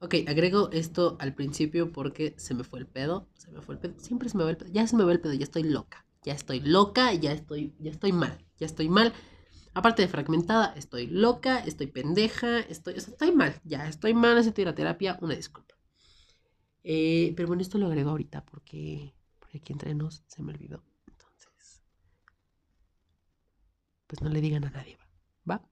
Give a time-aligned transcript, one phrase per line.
[0.00, 3.28] Ok, agrego esto al principio porque se me fue el pedo.
[3.34, 3.94] Se me fue el pedo.
[3.98, 4.70] Siempre se me va el pedo.
[4.72, 5.34] Ya se me va el pedo.
[5.34, 6.04] Ya estoy loca.
[6.24, 7.12] Ya estoy loca.
[7.14, 8.38] Ya estoy, ya estoy mal.
[8.58, 9.12] Ya estoy mal.
[9.74, 11.58] Aparte de fragmentada, estoy loca.
[11.60, 12.60] Estoy pendeja.
[12.60, 13.54] Estoy, estoy mal.
[13.64, 14.34] Ya estoy mal.
[14.36, 15.18] Necesito ir a terapia.
[15.20, 15.74] Una disculpa.
[16.82, 20.82] Eh, pero bueno, esto lo agrego ahorita porque, porque aquí entre nos se me olvidó.
[21.06, 21.82] Entonces,
[24.06, 24.98] pues no le digan a nadie.
[25.48, 25.62] ¿Va?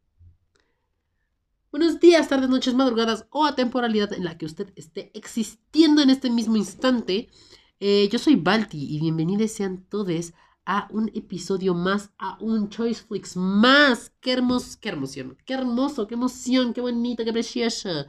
[1.79, 6.11] Buenos días, tardes, noches, madrugadas o a temporalidad en la que usted esté existiendo en
[6.11, 7.29] este mismo instante.
[7.79, 10.32] Eh, yo soy Balti y bienvenidos sean todos
[10.67, 14.11] a un episodio más, a un Choice Flix más.
[14.20, 15.39] ¡Qué hermoso, qué emoción!
[15.46, 18.06] ¡Qué hermoso, qué emoción, qué bonito, qué precioso!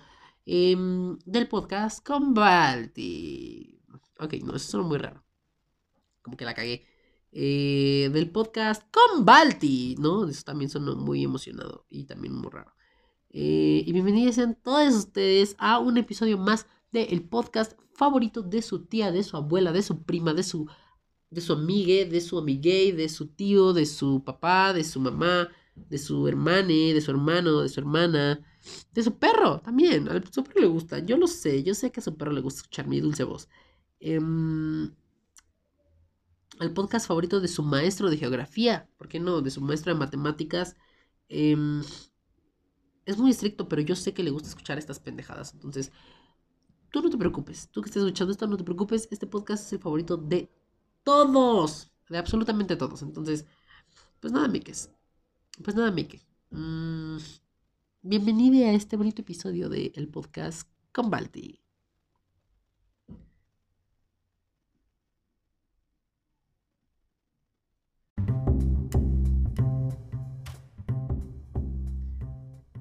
[0.47, 3.79] Em, del podcast con Balti.
[4.17, 5.23] Ok, no, eso suena muy raro.
[6.23, 6.87] Como que la cagué.
[7.31, 10.27] Eh, del podcast con Balti, ¿no?
[10.27, 12.73] Eso también sonó muy emocionado y también muy raro.
[13.31, 18.85] Eh, y bienvenidos sean todos ustedes a un episodio más del podcast favorito de su
[18.85, 20.67] tía, de su abuela, de su prima, de su,
[21.29, 25.47] de su amigue, de su amigue, de su tío, de su papá, de su mamá,
[25.75, 28.41] de su hermane, de su hermano, de su hermana,
[28.93, 30.09] de su perro también.
[30.09, 32.41] A su perro le gusta, yo lo sé, yo sé que a su perro le
[32.41, 33.47] gusta escuchar mi dulce voz.
[33.99, 34.91] el em,
[36.73, 39.41] podcast favorito de su maestro de geografía, ¿por qué no?
[39.41, 40.77] De su maestro de matemáticas.
[41.29, 41.55] Eh,
[43.05, 45.53] es muy estricto, pero yo sé que le gusta escuchar estas pendejadas.
[45.53, 45.91] Entonces,
[46.91, 47.69] tú no te preocupes.
[47.71, 49.07] Tú que estés escuchando esto, no te preocupes.
[49.11, 50.51] Este podcast es el favorito de
[51.03, 51.91] todos.
[52.09, 53.01] De absolutamente todos.
[53.01, 53.45] Entonces,
[54.19, 54.89] pues nada, Mikes.
[55.63, 56.21] Pues nada, Mike.
[56.51, 57.17] Mm,
[58.01, 61.59] bienvenido a este bonito episodio del podcast con Balti.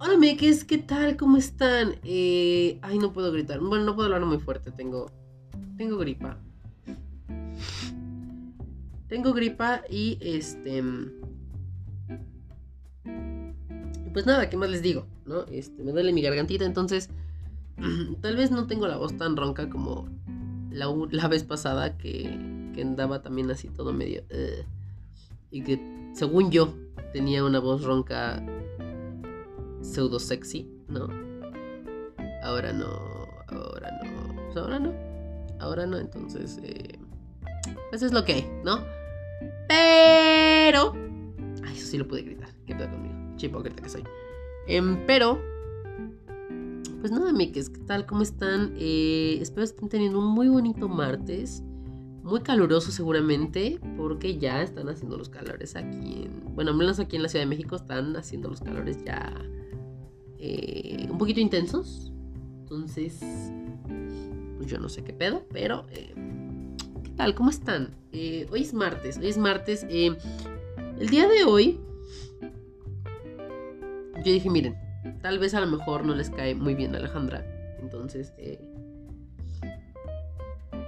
[0.01, 1.17] Hola, Meques, ¿qué tal?
[1.17, 1.97] ¿Cómo están?
[2.05, 3.59] Eh, ay, no puedo gritar.
[3.59, 4.71] Bueno, no puedo hablar muy fuerte.
[4.71, 5.11] Tengo,
[5.77, 6.39] tengo gripa.
[9.09, 10.85] Tengo gripa y este.
[14.13, 15.05] Pues nada, ¿qué más les digo?
[15.27, 15.43] ¿No?
[15.47, 17.11] Este, me duele mi gargantita, entonces.
[18.21, 20.09] Tal vez no tengo la voz tan ronca como
[20.71, 24.23] la, vez pasada que, que, andaba también así todo medio.
[24.31, 24.65] Eh,
[25.51, 26.73] y que, según yo,
[27.13, 28.45] tenía una voz ronca
[29.83, 31.09] pseudo sexy, ¿no?
[32.43, 32.87] Ahora no,
[33.49, 34.93] ahora no, pues ahora no,
[35.61, 36.99] ahora no, entonces, eh,
[37.91, 38.79] pues es lo que hay, ¿no?
[39.69, 40.95] Pero,
[41.65, 44.05] ay, eso sí lo pude gritar, qué pedo conmigo, hipócrita que soy.
[44.67, 45.41] Em, pero,
[47.01, 48.07] pues nada, miques, ¿qué tal?
[48.07, 48.75] ¿Cómo están?
[48.77, 51.63] Eh, espero estén teniendo un muy bonito martes.
[52.23, 56.55] Muy caluroso seguramente, porque ya están haciendo los calores aquí en...
[56.55, 59.33] Bueno, al menos aquí en la Ciudad de México están haciendo los calores ya
[60.39, 62.13] eh, un poquito intensos.
[62.61, 63.21] Entonces,
[64.57, 66.15] pues yo no sé qué pedo, pero eh,
[67.03, 67.35] ¿qué tal?
[67.35, 67.95] ¿Cómo están?
[68.13, 69.85] Eh, hoy es martes, hoy es martes.
[69.85, 71.81] el día de hoy,
[74.17, 74.77] yo dije, miren,
[75.23, 77.45] tal vez a lo mejor no les cae muy bien Alejandra.
[77.81, 78.33] Entonces,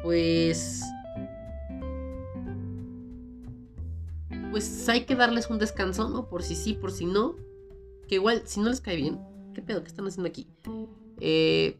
[0.03, 0.83] pues...
[4.51, 6.29] Pues hay que darles un descanso, ¿no?
[6.29, 7.37] Por si sí, por si no.
[8.09, 9.21] Que igual, si no les cae bien,
[9.55, 9.83] ¿qué pedo?
[9.83, 10.47] ¿Qué están haciendo aquí?
[11.21, 11.79] Eh,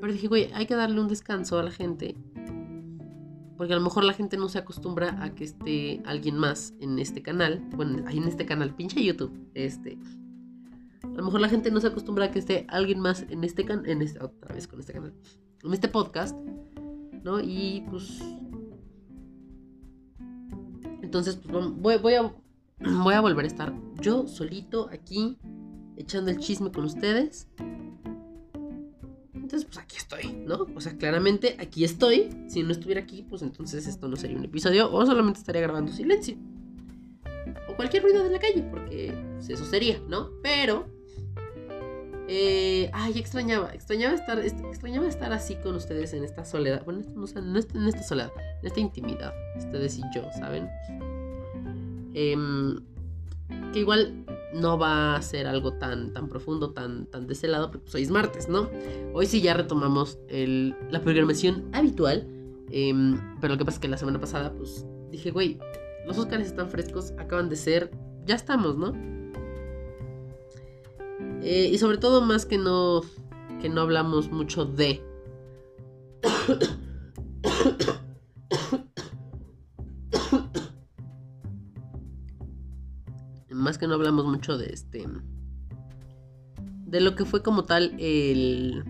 [0.00, 2.16] pero dije, güey, hay que darle un descanso a la gente.
[3.56, 6.98] Porque a lo mejor la gente no se acostumbra a que esté alguien más en
[6.98, 7.62] este canal.
[7.76, 9.32] Bueno, en este canal, pinche YouTube.
[9.54, 9.98] Este.
[11.02, 13.64] A lo mejor la gente no se acostumbra a que esté alguien más en este
[13.64, 13.88] canal.
[13.88, 15.14] En este, otra vez con este canal.
[15.62, 16.36] En este podcast.
[17.22, 17.40] ¿No?
[17.40, 18.20] Y pues.
[21.02, 22.34] Entonces, pues voy, a,
[23.02, 25.38] voy a volver a estar yo solito aquí
[25.96, 27.48] echando el chisme con ustedes.
[29.34, 30.66] Entonces, pues aquí estoy, ¿no?
[30.74, 32.30] O sea, claramente aquí estoy.
[32.48, 35.92] Si no estuviera aquí, pues entonces esto no sería un episodio o solamente estaría grabando
[35.92, 36.36] silencio.
[37.68, 40.30] O cualquier ruido de la calle, porque pues, eso sería, ¿no?
[40.42, 40.86] Pero...
[42.26, 46.82] Eh, ay, extrañaba, extrañaba estar, extrañaba estar así con ustedes en esta soledad.
[46.86, 48.32] Bueno, no, en esta soledad,
[48.62, 50.66] en esta intimidad, ustedes y yo, ¿saben?
[52.14, 52.80] Em,
[53.74, 54.23] que igual
[54.54, 57.94] no va a ser algo tan, tan profundo, tan, tan de ese lado, porque pues
[57.96, 58.70] hoy es martes, ¿no?
[59.12, 62.26] Hoy sí ya retomamos la programación habitual,
[62.70, 65.58] em, pero lo que pasa es que la semana pasada, pues dije, güey,
[66.06, 67.90] los Oscars están frescos, acaban de ser,
[68.24, 68.92] ya estamos, ¿no?
[71.42, 73.02] Eh, y sobre todo más que no,
[73.60, 75.02] que no hablamos mucho de...
[83.64, 85.08] más que no hablamos mucho de este
[86.94, 88.84] de lo que fue como tal el...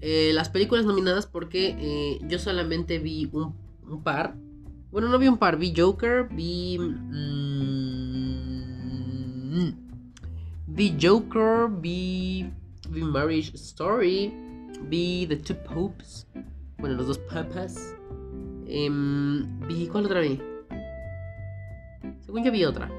[0.00, 3.54] Eh, las películas nominadas porque eh, yo solamente vi un,
[4.02, 4.34] par.
[4.90, 6.76] Bueno, no vi un par, vi Joker, vi...
[6.76, 6.92] Mm,
[10.66, 12.50] vi Joker, vi,
[12.90, 14.34] vi Marriage Story,
[14.88, 16.26] vi The Two Popes,
[16.78, 17.94] bueno, los dos papas.
[18.66, 20.40] Em, vi, ¿cuál otra vi?
[22.20, 22.90] Según yo vi otra.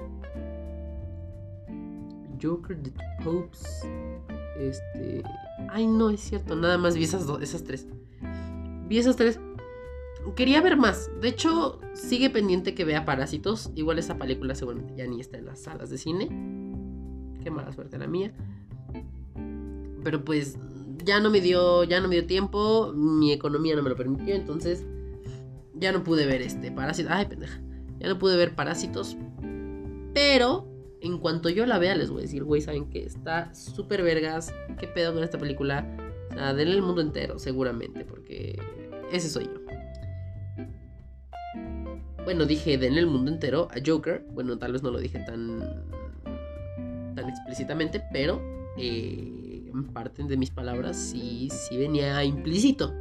[2.41, 3.63] Joker, Two Popes.
[4.59, 5.23] Este.
[5.69, 6.55] Ay, no, es cierto.
[6.55, 7.88] Nada más vi esas dos, esas tres.
[8.88, 9.39] Vi esas tres.
[10.35, 11.09] Quería ver más.
[11.21, 13.71] De hecho, sigue pendiente que vea Parásitos.
[13.75, 16.27] Igual esa película seguramente ya ni está en las salas de cine.
[17.44, 18.33] Qué mala suerte la mía.
[20.03, 20.57] Pero pues
[21.03, 22.94] ya no me dio, ya no me dio tiempo.
[22.94, 24.35] Mi economía no me lo permitió.
[24.35, 24.85] Entonces
[25.75, 27.11] ya no pude ver este Parásitos.
[27.11, 27.59] Ay, pendeja.
[28.03, 29.17] Ya no pude ver Parásitos.
[30.13, 30.67] Pero
[31.01, 34.53] en cuanto yo la vea, les voy a decir, güey, saben que está súper vergas.
[34.79, 35.88] ¿Qué pedo con esta película?
[36.29, 38.59] O sea, denle el mundo entero, seguramente, porque
[39.11, 39.63] ese soy yo.
[42.23, 44.25] Bueno, dije denle el mundo entero a Joker.
[44.31, 45.59] Bueno, tal vez no lo dije tan,
[47.15, 48.41] tan explícitamente, pero
[48.77, 52.94] eh, en parte de mis palabras sí, sí venía implícito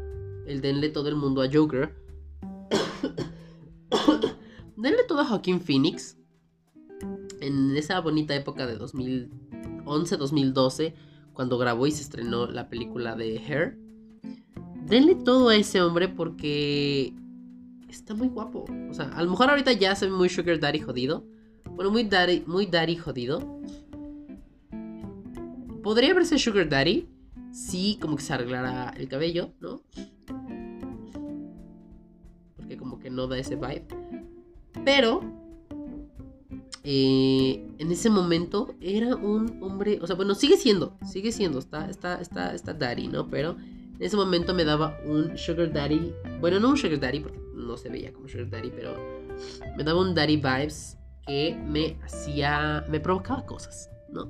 [0.47, 1.95] el denle todo el mundo a Joker.
[5.13, 6.17] todo Joaquín Phoenix
[7.43, 10.95] en esa bonita época de 2011-2012,
[11.35, 13.77] cuando grabó y se estrenó la película de Hair.
[14.87, 17.13] Denle todo a ese hombre porque
[17.91, 18.65] está muy guapo.
[18.91, 21.27] O sea, a lo mejor ahorita ya se ve muy sugar daddy jodido.
[21.73, 23.61] Bueno, muy daddy, muy daddy jodido.
[25.83, 27.07] Podría verse sugar daddy
[27.51, 29.83] si como que se arreglara el cabello, ¿no?
[32.57, 33.87] Porque como que no da ese vibe.
[34.85, 35.21] Pero
[36.85, 41.89] eh, en ese momento era un hombre, o sea, bueno, sigue siendo, sigue siendo, está,
[41.89, 43.29] está, está, está daddy, ¿no?
[43.29, 47.39] Pero en ese momento me daba un sugar daddy, bueno, no un sugar daddy, porque
[47.55, 48.97] no se veía como sugar daddy, pero
[49.77, 54.29] me daba un daddy vibes que me hacía, me provocaba cosas, ¿no?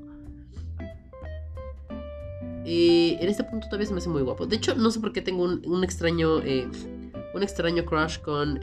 [2.64, 4.46] Eh, en este punto todavía se me hace muy guapo.
[4.46, 6.68] De hecho, no sé por qué tengo un, extraño, eh,
[7.34, 8.60] un extraño crush con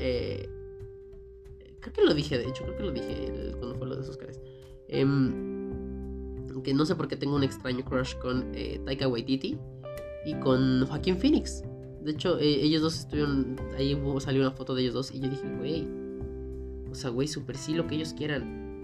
[1.81, 4.39] Creo que lo dije, de hecho, creo que lo dije cuando fue lo de Oscars.
[4.87, 9.57] Eh, no sé por qué tengo un extraño crush con eh, Taika Waititi
[10.25, 11.63] y con Joaquín Phoenix.
[12.01, 13.55] De hecho, eh, ellos dos estuvieron.
[13.77, 15.87] Ahí salió una foto de ellos dos y yo dije, güey.
[16.91, 18.83] O sea, güey, super sí, lo que ellos quieran.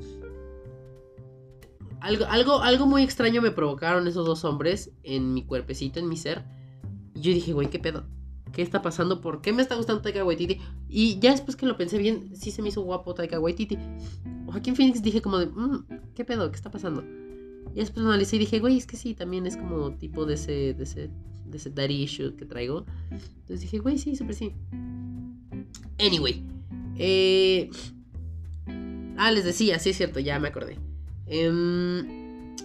[2.02, 6.18] Algo, algo, algo muy extraño me provocaron esos dos hombres en mi cuerpecito, en mi
[6.18, 6.44] ser.
[7.16, 8.06] Y yo dije, güey, ¿qué pedo?
[8.56, 9.20] ¿Qué está pasando?
[9.20, 10.62] ¿Por qué me está gustando Taika Waititi?
[10.88, 13.78] Y ya después que lo pensé bien, sí se me hizo guapo Taika Waititi.
[14.46, 15.86] Joaquín Phoenix dije como de, mm,
[16.16, 16.50] ¿qué pedo?
[16.50, 17.04] ¿Qué está pasando?
[17.74, 20.74] Y después analicé y dije, güey, es que sí, también es como tipo de ese,
[20.74, 21.10] de ese,
[21.46, 22.86] de ese daddy issue que traigo.
[23.12, 24.54] Entonces dije, güey, sí, súper sí.
[26.00, 26.42] Anyway.
[26.98, 27.70] Eh...
[29.18, 30.78] Ah, les decía, sí es cierto, ya me acordé.
[31.28, 32.56] Em,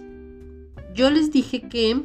[0.93, 2.01] yo les dije que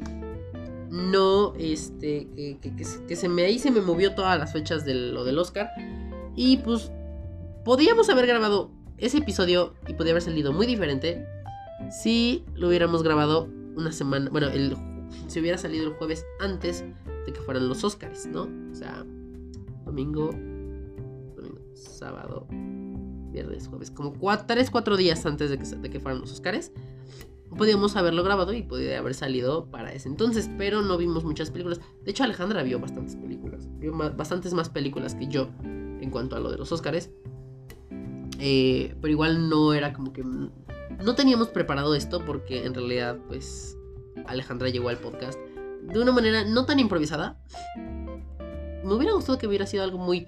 [0.96, 2.26] no, este,
[2.60, 5.70] que, se me ahí se me movió todas las fechas de lo del Oscar.
[6.34, 6.90] Y pues
[7.64, 11.26] podíamos haber grabado ese episodio y podría haber salido muy diferente
[11.90, 14.74] si lo hubiéramos grabado una semana, bueno, el,
[15.26, 16.82] si hubiera salido el jueves antes
[17.26, 18.48] de que fueran los Oscars, ¿no?
[18.72, 19.04] O sea,
[19.84, 20.30] domingo,
[21.36, 22.46] domingo, sábado,
[23.30, 24.14] viernes, jueves, como
[24.46, 26.72] 3, 4 días antes de que, de que fueran los Oscars
[27.56, 31.80] podíamos haberlo grabado y podría haber salido para ese entonces, pero no vimos muchas películas.
[32.04, 36.40] De hecho, Alejandra vio bastantes películas, vio bastantes más películas que yo en cuanto a
[36.40, 37.10] lo de los Oscars.
[38.38, 40.22] Eh, pero igual no era como que...
[40.22, 43.76] No teníamos preparado esto porque en realidad, pues,
[44.26, 45.38] Alejandra llegó al podcast
[45.82, 47.38] de una manera no tan improvisada.
[48.84, 50.26] Me hubiera gustado que hubiera sido algo muy,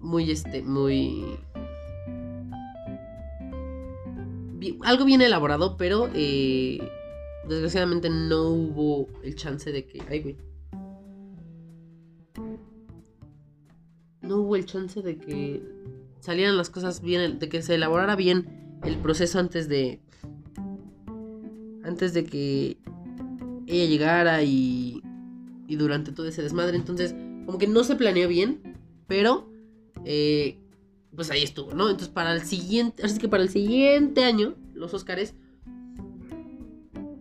[0.00, 1.38] muy, este, muy
[4.82, 6.78] algo bien elaborado, pero eh,
[7.48, 10.02] desgraciadamente no hubo el chance de que...
[10.08, 10.36] Ay.
[14.22, 15.62] No hubo el chance de que
[16.20, 20.00] salieran las cosas bien, de que se elaborara bien el proceso antes de...
[21.84, 22.78] Antes de que
[23.66, 25.02] ella llegara y,
[25.68, 26.76] y durante todo ese desmadre.
[26.76, 29.50] Entonces, como que no se planeó bien, pero
[30.04, 30.58] eh,
[31.14, 31.88] pues ahí estuvo, ¿no?
[31.88, 35.34] Entonces para el siguiente, así que para el siguiente año, los Oscars,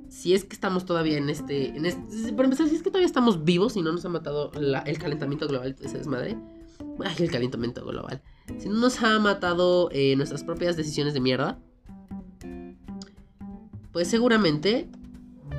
[0.10, 3.08] si es que estamos todavía en este, en este, por empezar, si es que todavía
[3.08, 6.38] estamos vivos y no nos ha matado el calentamiento global ese desmadre,
[7.04, 8.22] ay, el calentamiento global,
[8.58, 11.60] si no nos ha matado eh, nuestras propias decisiones de mierda,
[13.92, 14.90] pues seguramente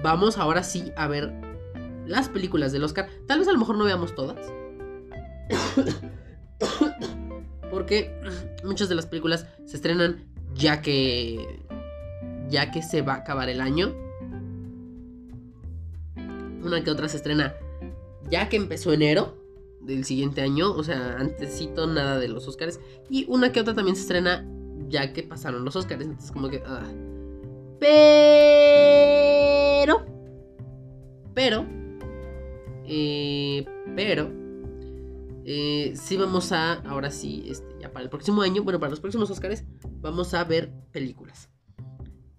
[0.03, 1.33] vamos ahora sí a ver
[2.07, 3.09] las películas del Oscar.
[3.27, 4.53] Tal vez a lo mejor no veamos todas.
[7.75, 8.11] Porque
[8.63, 10.23] muchas de las películas se estrenan
[10.55, 11.59] ya que
[12.49, 13.93] ya que se va a acabar el año.
[16.63, 17.53] Una que otra se estrena
[18.31, 19.37] ya que empezó enero
[19.81, 22.79] del siguiente año, o sea, antesito nada de los Oscars.
[23.11, 24.47] Y una que otra también se estrena
[24.89, 26.03] ya que pasaron los Oscars.
[26.03, 26.63] Entonces, como que.
[26.65, 26.87] Ah.
[27.81, 30.07] Pero.
[31.35, 31.67] Pero.
[32.87, 33.67] Eh,
[33.97, 34.44] pero.
[35.45, 36.75] Eh, sí vamos a.
[36.89, 38.63] Ahora sí, este, ya para el próximo año.
[38.63, 39.65] Bueno, para los próximos Oscars.
[40.01, 41.51] Vamos a ver películas.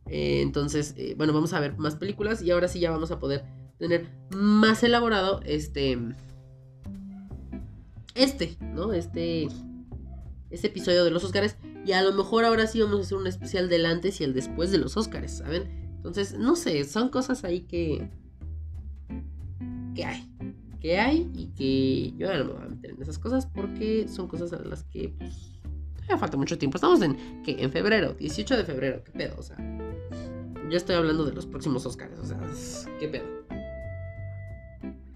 [0.07, 2.41] Eh, entonces, eh, bueno, vamos a ver más películas.
[2.41, 3.45] Y ahora sí ya vamos a poder
[3.77, 5.99] tener más elaborado este
[8.15, 8.93] este, ¿no?
[8.93, 9.47] Este,
[10.49, 11.57] este episodio de los Oscars.
[11.85, 14.33] Y a lo mejor ahora sí vamos a hacer un especial del antes y el
[14.33, 15.69] después de los Oscars, ¿saben?
[15.97, 18.09] Entonces, no sé, son cosas ahí que...
[19.93, 20.34] que hay.
[20.85, 24.07] Que hay y que yo ya no me voy a meter en esas cosas porque
[24.07, 25.51] son cosas a las que pues,
[25.95, 26.77] todavía falta mucho tiempo.
[26.77, 27.55] Estamos en, ¿qué?
[27.57, 29.33] En febrero, 18 de febrero, ¿qué pedo?
[29.39, 29.57] O sea,
[30.69, 32.39] yo estoy hablando de los próximos Oscars, o sea,
[32.99, 33.25] ¿qué pedo?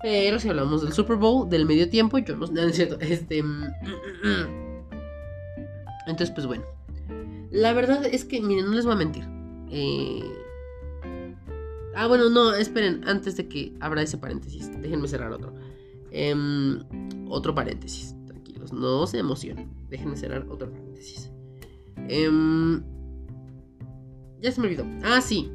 [0.01, 2.97] Pero si hablamos del Super Bowl, del medio tiempo, yo no, sé es cierto.
[2.99, 3.43] Este.
[3.43, 4.91] Mm, mm, mm.
[6.07, 6.63] Entonces, pues bueno.
[7.51, 9.23] La verdad es que, miren, no les voy a mentir.
[9.69, 10.23] Eh...
[11.95, 15.53] Ah, bueno, no, esperen, antes de que abra ese paréntesis, déjenme cerrar otro.
[16.11, 16.79] Em,
[17.29, 19.69] otro paréntesis, tranquilos, no se emocionen.
[19.89, 21.31] Déjenme cerrar otro paréntesis.
[22.07, 22.83] Em,
[24.41, 24.85] ya se me olvidó.
[25.03, 25.51] Ah, sí.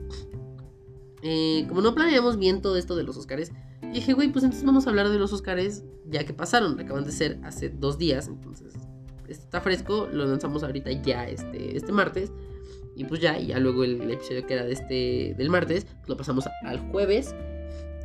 [1.22, 3.50] Eh, como no planeamos bien todo esto de los Oscars,
[3.92, 6.78] dije, güey, pues entonces vamos a hablar de los Oscars ya que pasaron.
[6.78, 8.28] Acaban de ser hace dos días.
[8.28, 8.74] Entonces,
[9.28, 10.08] está fresco.
[10.12, 12.32] Lo lanzamos ahorita ya este, este martes.
[12.96, 16.08] Y pues ya, y ya luego el, episodio que era de este del martes, pues
[16.08, 17.34] lo pasamos al jueves.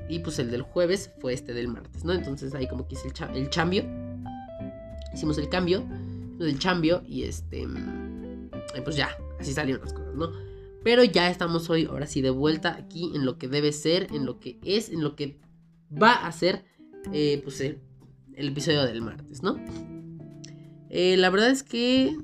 [0.07, 2.13] Y pues el del jueves fue este del martes, ¿no?
[2.13, 3.83] Entonces ahí como que hice el, el cambio.
[5.13, 5.85] Hicimos el cambio.
[6.39, 7.03] El cambio.
[7.05, 7.67] Y este.
[8.83, 10.31] Pues ya, así salieron las cosas, ¿no?
[10.83, 14.25] Pero ya estamos hoy, ahora sí, de vuelta aquí en lo que debe ser, en
[14.25, 15.37] lo que es, en lo que
[15.91, 16.63] va a ser
[17.11, 17.79] eh, pues, el,
[18.35, 19.57] episodio del martes, ¿no?
[20.89, 22.15] Eh, la verdad es que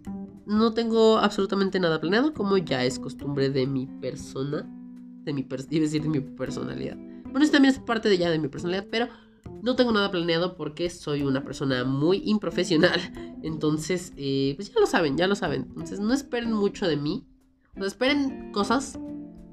[0.46, 4.70] no tengo absolutamente nada planeado, como ya es costumbre de mi persona,
[5.24, 6.98] de mi, decir, de mi personalidad.
[7.24, 9.08] Bueno, esto también es parte de ya de mi personalidad, pero
[9.62, 13.00] no tengo nada planeado porque soy una persona muy improfesional.
[13.44, 15.68] Entonces, eh, pues ya lo saben, ya lo saben.
[15.70, 17.28] Entonces, no esperen mucho de mí.
[17.76, 18.98] No esperen cosas,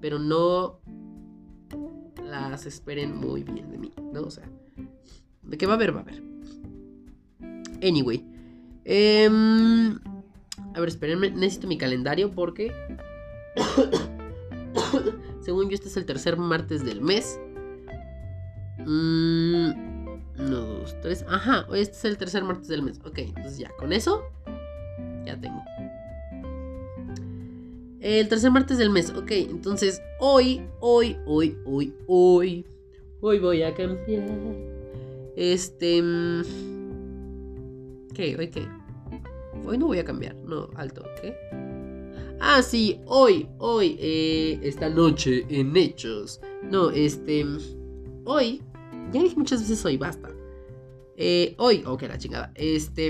[0.00, 0.80] pero no
[2.22, 4.22] las esperen muy bien de mí, ¿no?
[4.22, 4.49] O sea,
[5.42, 6.22] de qué va a haber, va a haber.
[7.82, 8.25] Anyway.
[8.84, 9.99] Em,
[10.75, 12.73] a ver, espérenme, necesito mi calendario porque...
[15.40, 17.40] Según yo, este es el tercer martes del mes.
[18.78, 19.71] Mm,
[20.38, 21.25] uno, dos, tres.
[21.28, 23.00] Ajá, este es el tercer martes del mes.
[23.04, 24.23] Ok, entonces ya, con eso
[25.25, 25.62] ya tengo.
[28.00, 29.30] El tercer martes del mes, ok.
[29.30, 32.66] Entonces, hoy, hoy, hoy, hoy, hoy.
[33.21, 34.28] Hoy voy a cambiar.
[35.37, 36.02] Este.
[36.02, 36.42] Mm,
[38.14, 38.37] ¿Qué?
[38.37, 38.66] ¿Hoy qué?
[39.64, 40.35] Hoy no voy a cambiar.
[40.37, 41.37] No, alto, ¿qué?
[42.40, 46.40] Ah, sí, hoy, hoy, eh, esta noche en Hechos.
[46.62, 47.47] No, este.
[48.25, 48.62] Hoy.
[49.12, 50.30] Ya dije muchas veces hoy, basta.
[51.16, 52.50] Eh, hoy, ok, la chingada.
[52.54, 53.06] Este.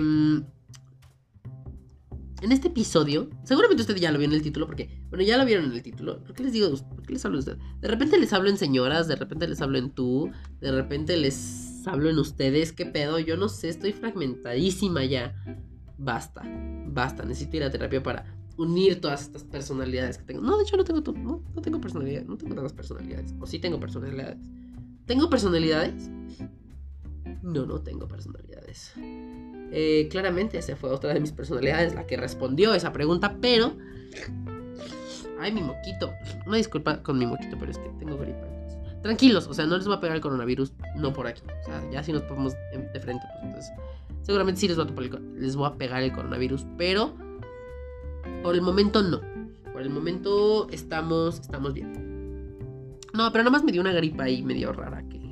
[2.43, 5.45] En este episodio, seguramente usted ya lo vio en el título, porque, bueno, ya lo
[5.47, 6.23] vieron en el título.
[6.25, 7.65] ¿Por qué les digo, por qué les hablo de usted?
[7.81, 10.31] De repente les hablo en señoras, de repente les hablo en tú,
[10.61, 12.73] de repente les hablo en ustedes.
[12.73, 13.21] ¿Qué pedo?
[13.21, 15.35] Yo no sé, estoy fragmentadísima ya.
[16.03, 16.43] Basta,
[16.89, 18.25] basta, necesito ir a terapia para
[18.57, 20.43] unir todas estas personalidades que tengo.
[20.43, 23.33] No, de hecho no tengo, no, no tengo personalidad, no tengo tantas personalidades.
[23.39, 24.39] O sí tengo personalidades.
[25.07, 26.11] ¿Tengo personalidades?
[27.43, 28.93] No, no tengo personalidades.
[28.97, 33.77] Eh, claramente esa fue otra de mis personalidades la que respondió esa pregunta, pero...
[35.39, 36.13] Ay, mi moquito.
[36.47, 38.49] Una disculpa con mi moquito, pero es que tengo gripa.
[39.03, 41.43] Tranquilos, o sea, no les va a pegar el coronavirus, no por aquí.
[41.63, 43.73] O sea, ya si nos ponemos de frente, pues entonces...
[44.23, 47.15] Seguramente sí les va, a les voy a pegar el coronavirus, pero...
[48.43, 49.21] Por el momento no.
[49.73, 51.93] Por el momento estamos, estamos bien.
[53.13, 55.23] No, pero nada más me dio una gripa ahí medio rara que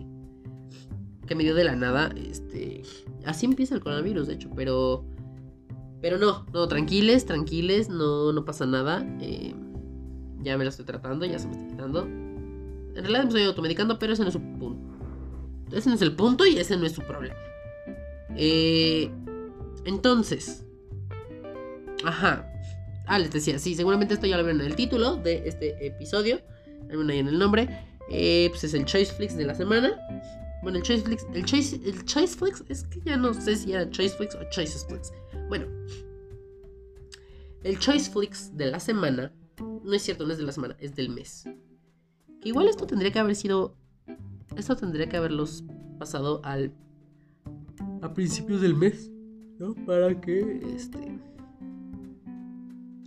[1.31, 2.13] que me dio de la nada.
[2.17, 2.83] Este,
[3.25, 5.05] así empieza el coronavirus, de hecho, pero,
[6.03, 9.07] pero no, no, tranquiles, tranquiles, no, no pasa nada.
[9.21, 9.55] Eh,
[10.43, 12.03] ya me lo estoy tratando, ya se me está quitando.
[12.03, 14.93] En realidad me estoy automedicando, pero ese no es su punto.
[15.71, 17.37] Ese no es el punto y ese no es su problema.
[18.37, 19.11] Eh,
[19.85, 20.65] entonces,
[22.05, 22.47] ajá.
[23.07, 26.41] Ah, les decía, sí, seguramente esto ya lo vieron en el título de este episodio.
[26.89, 27.69] Hay en el nombre.
[28.09, 29.93] Eh, pues es el Choice Flix de la semana.
[30.63, 33.73] Bueno, el Choice Flix, el Choice, el Choice Flix es que ya no sé si
[33.73, 35.13] era Choice Flix o Choice Flix.
[35.49, 35.67] Bueno,
[37.63, 40.95] el Choice Flix de la semana, no es cierto, no es de la semana, es
[40.95, 41.45] del mes.
[42.43, 43.77] Que igual esto tendría que haber sido,
[44.57, 45.65] esto tendría que haberlos
[45.99, 46.73] pasado al
[48.03, 49.11] a principios del mes,
[49.59, 49.75] ¿no?
[49.87, 51.19] Para que este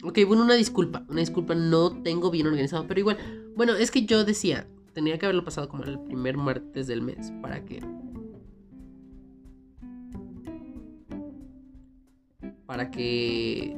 [0.05, 3.17] Ok, bueno, una disculpa, una disculpa, no tengo bien organizado, pero igual,
[3.55, 7.31] bueno, es que yo decía, tenía que haberlo pasado como el primer martes del mes,
[7.41, 7.81] para que...
[12.65, 13.77] Para que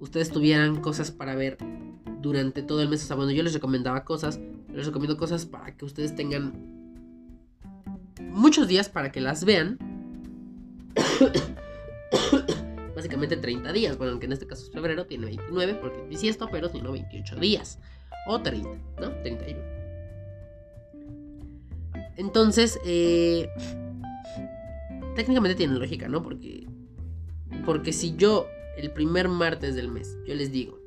[0.00, 1.58] ustedes tuvieran cosas para ver
[2.20, 3.04] durante todo el mes.
[3.04, 4.40] O sea, bueno, yo les recomendaba cosas,
[4.72, 6.81] les recomiendo cosas para que ustedes tengan
[8.20, 9.78] muchos días para que las vean.
[12.94, 13.98] básicamente 30 días.
[13.98, 16.92] Bueno, aunque en este caso es febrero, tiene 29 porque es esto, pero si no
[16.92, 17.78] 28 días.
[18.26, 18.68] O 30,
[19.00, 19.10] ¿no?
[19.22, 19.60] 31.
[22.16, 23.48] Entonces, eh,
[25.16, 26.22] técnicamente tiene lógica, ¿no?
[26.22, 26.66] Porque,
[27.64, 30.78] porque si yo el primer martes del mes, yo les digo,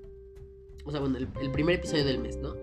[0.86, 2.56] o sea, bueno, el, primer episodio del mes, ¿no?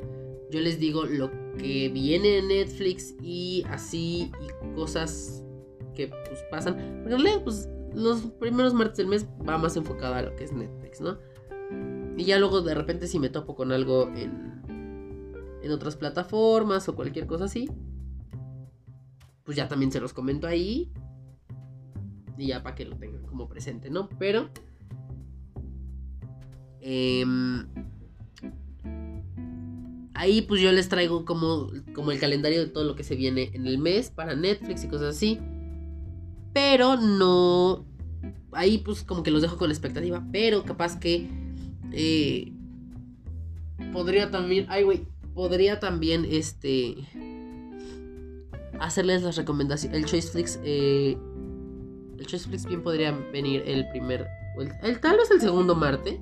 [0.50, 5.44] Yo les digo lo que viene en Netflix y así y cosas
[5.94, 6.78] que pues pasan.
[6.78, 10.52] En realidad, pues los primeros martes del mes va más enfocada a lo que es
[10.52, 11.18] Netflix, ¿no?
[12.16, 14.62] Y ya luego de repente si me topo con algo en,
[15.62, 17.68] en otras plataformas o cualquier cosa así,
[19.44, 20.92] pues ya también se los comento ahí.
[22.38, 24.08] Y ya para que lo tengan como presente, ¿no?
[24.18, 24.48] Pero...
[26.80, 27.68] Em,
[30.22, 33.50] ahí pues yo les traigo como, como el calendario de todo lo que se viene
[33.54, 35.40] en el mes para Netflix y cosas así.
[36.54, 37.84] Pero no.
[38.52, 40.24] Ahí pues como que los dejo con la expectativa.
[40.30, 41.28] Pero capaz que.
[41.90, 42.52] Eh,
[43.92, 44.66] podría también.
[44.68, 45.06] Ay, güey.
[45.34, 46.96] Podría también este.
[48.78, 49.98] Hacerles las recomendaciones.
[49.98, 50.60] El Choice Flix.
[50.62, 51.16] Eh,
[52.16, 54.28] el Choice Flix bien podría venir el primer.
[54.56, 56.20] El, el tal vez el segundo martes.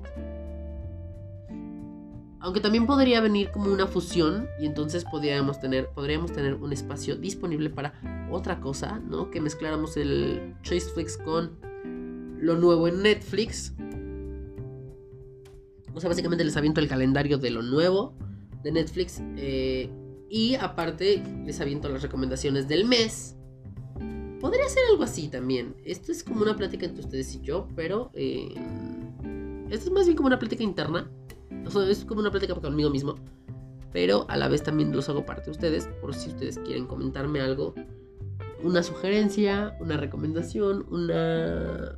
[2.41, 7.15] Aunque también podría venir como una fusión y entonces podríamos tener, podríamos tener un espacio
[7.15, 7.93] disponible para
[8.31, 9.29] otra cosa, ¿no?
[9.29, 11.59] Que mezcláramos el Choiceflix con
[12.39, 13.73] lo nuevo en Netflix.
[15.93, 18.15] O sea, básicamente les aviento el calendario de lo nuevo
[18.63, 19.21] de Netflix.
[19.37, 19.91] Eh,
[20.27, 23.35] y aparte les aviento las recomendaciones del mes.
[24.39, 25.75] Podría ser algo así también.
[25.85, 28.09] Esto es como una plática entre ustedes y yo, pero...
[28.15, 28.55] Eh,
[29.69, 31.09] esto es más bien como una plática interna
[31.87, 33.15] es como una plática conmigo mismo.
[33.91, 35.87] Pero a la vez también los hago parte de ustedes.
[35.99, 37.73] Por si ustedes quieren comentarme algo.
[38.63, 41.95] Una sugerencia, una recomendación, una.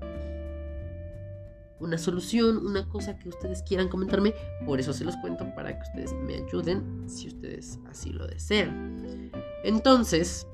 [1.80, 4.34] Una solución, una cosa que ustedes quieran comentarme.
[4.66, 9.32] Por eso se los cuento para que ustedes me ayuden si ustedes así lo desean.
[9.64, 10.48] Entonces.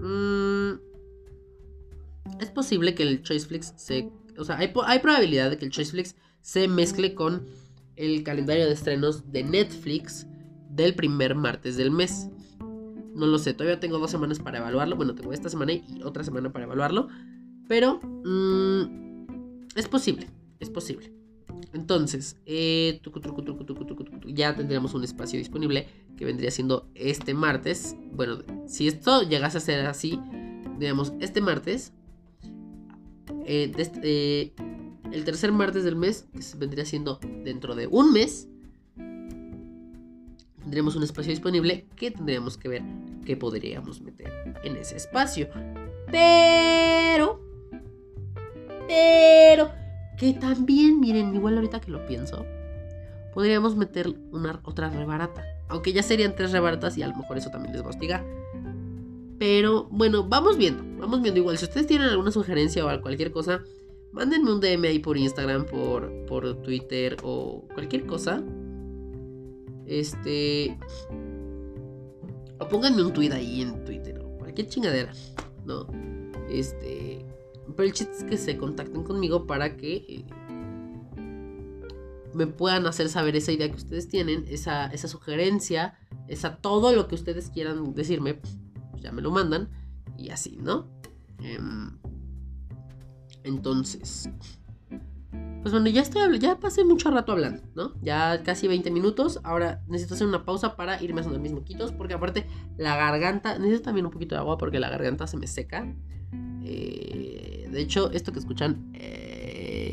[0.00, 0.72] Mmm,
[2.40, 4.10] es posible que el Choiceflix se.
[4.38, 7.46] O sea, hay, probabilidad de que el Choiceflix se mezcle con
[8.02, 10.26] el calendario de estrenos de Netflix
[10.70, 12.28] del primer martes del mes.
[13.14, 14.96] No lo sé, todavía tengo dos semanas para evaluarlo.
[14.96, 17.08] Bueno, tengo esta semana y otra semana para evaluarlo.
[17.68, 19.26] Pero mm,
[19.76, 21.12] es posible, es posible.
[21.72, 23.00] Entonces, eh,
[24.26, 25.86] ya tendríamos un espacio disponible
[26.16, 27.96] que vendría siendo este martes.
[28.12, 30.18] Bueno, si esto llegase a ser así,
[30.78, 31.92] digamos, este martes,
[33.46, 34.52] eh, eh,
[35.12, 38.48] el tercer martes del mes, que se vendría siendo dentro de un mes,
[40.60, 42.82] tendremos un espacio disponible que tendríamos que ver
[43.26, 44.32] qué podríamos meter
[44.64, 45.48] en ese espacio.
[46.10, 47.40] Pero,
[48.88, 49.70] pero,
[50.16, 52.46] que también, miren, igual ahorita que lo pienso,
[53.34, 55.44] podríamos meter una otra rebarata.
[55.68, 58.24] Aunque ya serían tres rebaratas y a lo mejor eso también les va a hostigar.
[59.38, 61.58] Pero bueno, vamos viendo, vamos viendo igual.
[61.58, 63.62] Si ustedes tienen alguna sugerencia o cualquier cosa,
[64.12, 68.42] mándenme un DM ahí por Instagram, por, por Twitter o cualquier cosa.
[69.86, 70.78] Este.
[72.58, 75.12] O pónganme un tweet ahí en Twitter o cualquier chingadera,
[75.64, 75.86] ¿no?
[76.48, 77.24] Este.
[77.76, 80.24] Pero el chiste es que se contacten conmigo para que eh,
[82.34, 85.98] me puedan hacer saber esa idea que ustedes tienen, esa, esa sugerencia,
[86.28, 88.58] esa todo lo que ustedes quieran decirme, pues
[89.00, 89.70] ya me lo mandan
[90.18, 90.88] y así, ¿no?
[91.40, 91.98] Em,
[93.44, 94.28] entonces,
[95.62, 97.92] pues bueno, ya estoy ya pasé mucho rato hablando, ¿no?
[98.02, 99.38] Ya casi 20 minutos.
[99.44, 101.92] Ahora necesito hacer una pausa para irme a sonar mis moquitos.
[101.92, 103.58] Porque aparte, la garganta.
[103.58, 105.86] Necesito también un poquito de agua porque la garganta se me seca.
[106.64, 108.90] Eh, de hecho, esto que escuchan.
[108.94, 109.92] Eh,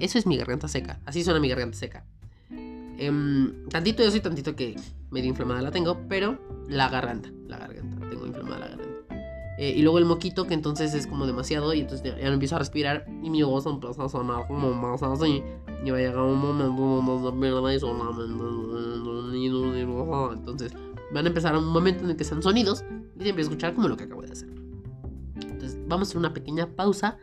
[0.00, 1.00] eso es mi garganta seca.
[1.04, 2.04] Así suena mi garganta seca.
[2.50, 4.76] Em, tantito yo soy tantito que
[5.10, 6.38] medio inflamada la tengo, pero
[6.68, 7.99] la garganta, la garganta,
[9.60, 12.56] Eh, y luego el moquito, que entonces es como demasiado, y entonces ya, no empiezo
[12.56, 15.42] a respirar y mi voz empieza a sonar como más así.
[15.84, 18.22] Y va a llegar un momento donde se pierde y solamente.
[20.32, 20.72] Entonces
[21.12, 22.86] van a empezar un momento en el que sean sonidos
[23.18, 24.48] y siempre escuchar como lo que acabo de hacer.
[25.42, 27.18] Entonces vamos a hacer una pequeña pausa.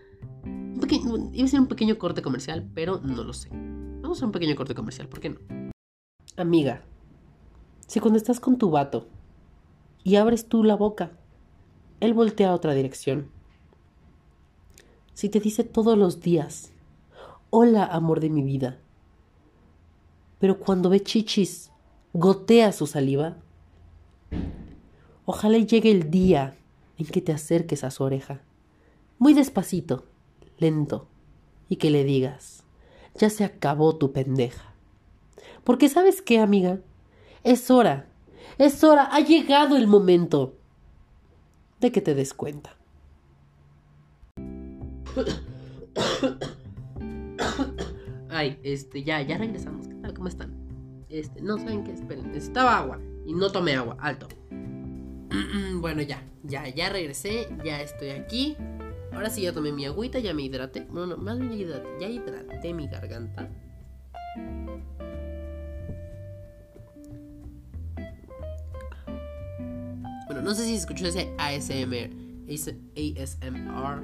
[0.46, 3.50] Un pequeño, iba a ser un pequeño corte comercial, pero no lo sé.
[3.52, 5.40] Vamos a un pequeño corte comercial, ¿por qué no?
[6.36, 6.84] Amiga,
[7.88, 9.08] si cuando estás con tu vato
[10.04, 11.14] y abres tú la boca,
[12.00, 13.30] él voltea a otra dirección.
[15.14, 16.72] Si te dice todos los días,
[17.50, 18.80] hola amor de mi vida,
[20.40, 21.72] pero cuando ve chichis,
[22.14, 23.38] gotea su saliva,
[25.26, 26.56] ojalá llegue el día
[26.98, 28.42] en que te acerques a su oreja,
[29.18, 30.06] muy despacito,
[30.60, 31.08] lento,
[31.70, 32.64] y que le digas,
[33.16, 34.74] ya se acabó tu pendeja.
[35.64, 36.80] Porque sabes qué, amiga,
[37.44, 38.08] es hora,
[38.60, 40.54] es hora, ha llegado el momento
[41.80, 42.76] de que te des cuenta.
[48.30, 49.88] Ay, este, ya, ya regresamos.
[49.88, 50.14] ¿Qué tal?
[50.14, 50.54] ¿Cómo están?
[51.10, 52.28] Este, no saben qué, esperen.
[52.28, 53.98] Necesitaba agua y no tomé agua.
[54.00, 54.28] Alto.
[55.82, 57.48] bueno, ya, ya, ya regresé.
[57.64, 58.56] Ya estoy aquí.
[59.12, 60.82] Ahora sí ya tomé mi agüita, ya me hidraté.
[60.90, 63.50] Bueno, no, más bien ya hidraté, ya hidraté mi garganta.
[70.48, 72.10] No sé si escuchó ese ASMR.
[72.96, 74.02] ASMR.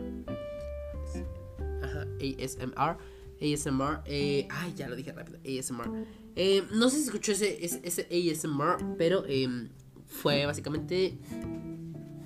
[1.82, 2.98] Ajá, ASMR.
[3.42, 4.02] ASMR.
[4.06, 5.40] Eh, ay, ya lo dije rápido.
[5.40, 6.06] ASMR.
[6.36, 9.70] Eh, no sé si escuchó ese, ese, ASMR, pero em,
[10.06, 11.18] fue básicamente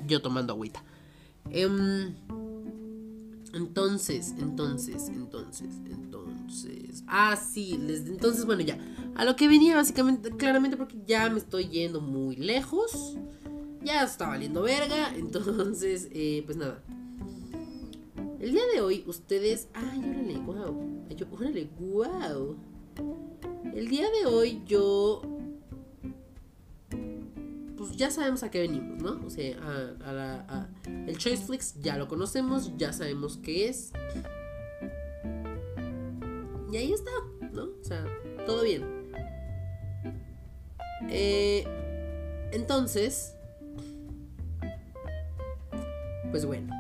[0.08, 0.84] yo tomando agüita.
[1.51, 2.15] Em,
[3.53, 7.03] entonces, entonces, entonces, entonces.
[7.06, 8.80] Ah, sí, entonces, bueno, ya.
[9.13, 13.15] A lo que venía básicamente, claramente porque ya me estoy yendo muy lejos
[13.83, 15.13] ya está valiendo verga.
[15.15, 16.83] Entonces, eh, pues nada.
[18.39, 19.67] El día de hoy, ustedes.
[19.73, 21.07] Ay, órale, wow.
[21.31, 22.55] órale, wow.
[23.73, 25.21] El día de hoy, yo.
[27.77, 29.25] Pues ya sabemos a qué venimos, ¿no?
[29.25, 29.55] O sea,
[30.03, 30.69] a, la,
[31.07, 33.91] el Choiceflix ya lo conocemos, ya sabemos qué es.
[36.71, 37.11] Y ahí está,
[37.53, 37.63] ¿no?
[37.63, 38.05] O sea,
[38.45, 38.83] todo bien.
[41.09, 41.65] Eh,
[42.51, 43.37] entonces,
[46.31, 46.73] pues bueno.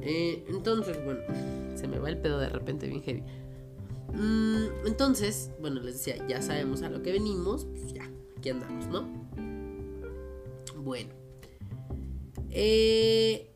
[0.00, 1.20] Eh, entonces, bueno,
[1.74, 3.22] se me va el pedo de repente bien heavy.
[4.14, 8.86] Mm, entonces, bueno, les decía, ya sabemos a lo que venimos, pues ya, aquí andamos,
[8.86, 9.06] ¿no?
[10.76, 11.10] Bueno.
[12.50, 13.52] Eh,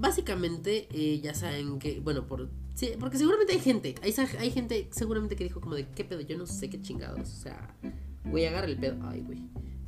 [0.00, 2.48] básicamente eh, ya saben que, bueno, por,
[2.98, 6.20] porque seguramente hay gente, hay, hay gente seguramente que dijo como de, ¿qué pedo?
[6.22, 7.76] Yo no sé qué chingados, o sea,
[8.24, 9.42] voy a agarrar el pedo, ay, güey,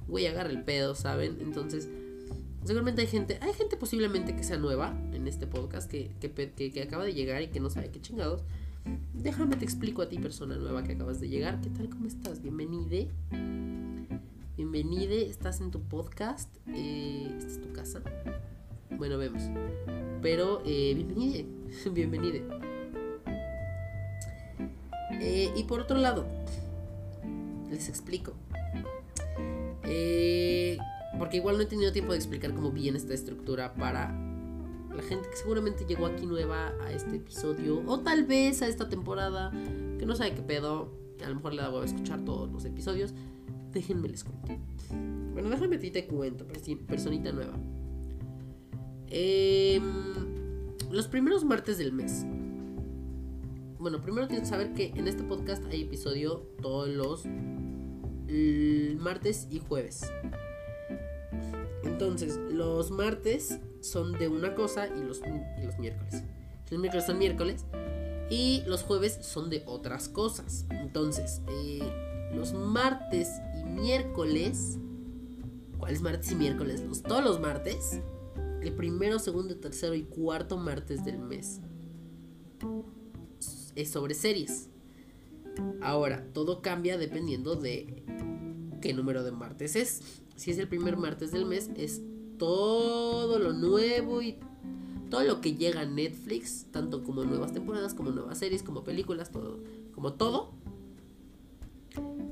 [0.07, 1.39] voy a agarrar el pedo, ¿saben?
[1.41, 1.89] Entonces,
[2.65, 7.05] seguramente hay gente, hay gente posiblemente que sea nueva en este podcast, que, que, acaba
[7.05, 8.43] de llegar y que no sabe qué chingados.
[9.15, 11.61] Déjame te explico a ti, persona nueva que acabas de llegar.
[11.61, 11.89] ¿Qué tal?
[11.89, 12.43] ¿Cómo estás?
[12.43, 13.09] Bienvenide.
[14.57, 16.49] Bienvenide, estás en tu podcast.
[16.67, 18.03] Eh, esta es tu casa.
[18.99, 19.43] Bueno, vemos.
[20.21, 21.47] Pero eh, bienvenide,
[21.93, 22.45] bienvenide.
[25.21, 26.27] Eh, y por otro lado,
[27.71, 28.33] les explico.
[29.85, 30.79] Eh,
[31.19, 34.13] porque igual no he tenido tiempo de explicar cómo viene esta estructura para
[34.95, 38.89] la gente que seguramente llegó aquí nueva a este episodio o tal vez a esta
[38.89, 39.51] temporada
[39.99, 40.89] que no sabe qué pedo.
[41.25, 43.15] A lo mejor le da a escuchar todos los episodios.
[43.73, 44.59] Déjenme les cuento.
[45.33, 46.47] Bueno, déjame te cuento,
[46.87, 47.55] personita nueva.
[49.15, 49.83] Em,
[50.91, 52.25] los primeros martes del mes.
[53.79, 57.27] Bueno, primero tienes que saber que en este podcast hay episodio todos los
[58.99, 60.11] martes y jueves.
[61.85, 65.21] Entonces, los martes son de una cosa y los,
[65.63, 66.23] los miércoles.
[66.71, 67.67] Los miércoles son miércoles
[68.31, 70.65] y los jueves son de otras cosas.
[70.71, 71.83] Entonces, eh,
[72.35, 73.29] los martes
[73.61, 74.79] y miércoles.
[75.79, 76.81] ¿Cuáles martes y miércoles?
[76.81, 78.01] Los, todos los martes
[78.63, 81.61] el primero, segundo, tercero y cuarto martes del mes.
[83.75, 84.69] Es sobre series.
[85.81, 88.05] Ahora, todo cambia dependiendo de
[88.81, 90.01] qué número de martes es.
[90.37, 92.03] Si es el primer martes del mes, es
[92.39, 94.39] todo lo nuevo y
[95.11, 99.31] todo lo que llega a Netflix, tanto como nuevas temporadas, como nuevas series, como películas,
[99.31, 99.61] todo,
[99.95, 100.53] como todo.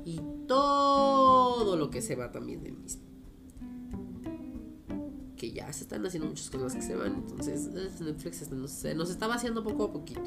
[0.03, 3.10] Y todo lo que se va también del mismo.
[5.53, 9.63] Ya se están haciendo muchas cosas que se van, entonces Netflix se nos está vaciando
[9.63, 10.21] poco a poquito.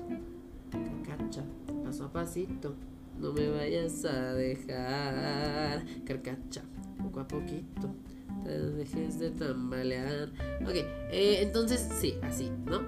[1.07, 1.45] Carcacha,
[1.85, 2.75] paso a pasito,
[3.19, 5.85] no me vayas a dejar.
[6.05, 6.63] Carcacha,
[7.03, 7.95] poco a poquito,
[8.45, 10.31] te dejes de tambalear.
[10.63, 12.83] Ok, eh, entonces sí, así, ¿no?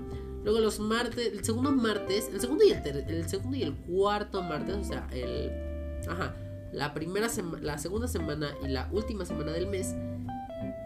[0.44, 4.42] Luego los martes, el segundo martes, el segundo y el, el segundo y el cuarto
[4.42, 5.50] martes, o sea, el
[6.08, 6.34] ajá,
[6.72, 9.94] la primera semana, la segunda semana y la última semana del mes,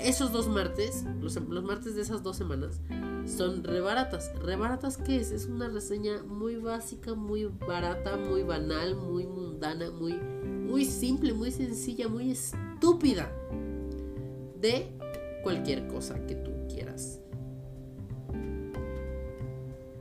[0.04, 2.80] esos dos martes, los, martes de esas dos semanas,
[3.26, 4.32] son rebaratas.
[4.42, 5.30] ¿Rebaratas qué es?
[5.30, 11.50] Es una reseña muy básica, muy barata, muy banal, muy mundana, muy, muy simple, muy
[11.50, 13.30] sencilla, muy estúpida.
[14.60, 14.92] De
[15.42, 17.20] cualquier cosa que tú quieras.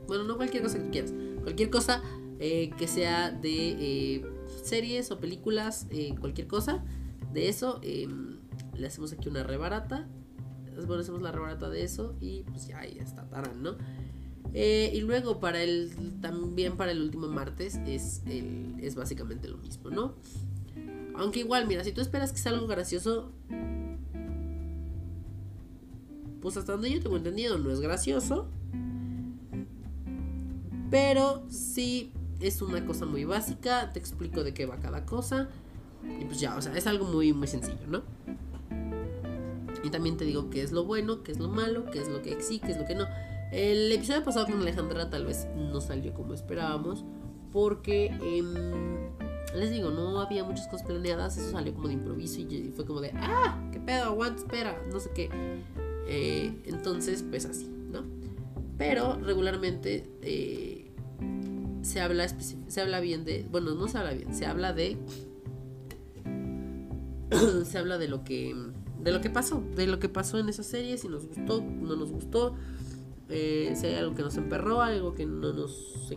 [0.06, 1.14] Bueno, no cualquier cosa que tú quieras.
[1.42, 2.02] Cualquier cosa
[2.40, 4.26] eh, que sea de eh,
[4.62, 6.84] series o películas, eh, cualquier cosa.
[7.32, 8.39] De eso, em,
[8.80, 10.08] le hacemos aquí una rebarata.
[10.86, 13.76] Bueno, hacemos la rebarata de eso y pues ya ahí está, tarán, ¿no?
[14.52, 20.16] y luego para el también para el último martes es, es básicamente lo mismo, ¿no?
[21.14, 23.30] Aunque igual, mira, si tú esperas que sea algo gracioso,
[26.40, 28.48] pues hasta donde yo tengo entendido no es gracioso.
[30.90, 35.48] Pero sí es una cosa muy básica, te explico de qué va cada cosa.
[36.20, 38.02] Y pues ya, o sea, es algo muy, muy sencillo, ¿no?
[39.82, 42.22] Y también te digo qué es lo bueno, qué es lo malo, qué es lo
[42.22, 43.06] que sí, qué es lo que no.
[43.52, 47.04] El episodio pasado con Alejandra tal vez no salió como esperábamos.
[47.52, 48.54] Porque, em,
[49.56, 51.36] les digo, no había muchas cosas planeadas.
[51.36, 55.00] Eso salió como de improviso y fue como de, ah, qué pedo, aguanta, espera, no
[55.00, 55.28] sé qué.
[56.06, 58.02] Eh, entonces, pues así, ¿no?
[58.78, 60.90] Pero regularmente eh,
[61.82, 63.46] se, habla se habla bien de...
[63.50, 64.96] Bueno, no se habla bien, se habla de...
[67.64, 68.54] se habla de lo que...
[69.02, 71.96] De lo que pasó, de lo que pasó en esa serie, si nos gustó, no
[71.96, 72.54] nos gustó,
[73.28, 76.10] eh, si hay algo que nos emperró, algo que no nos,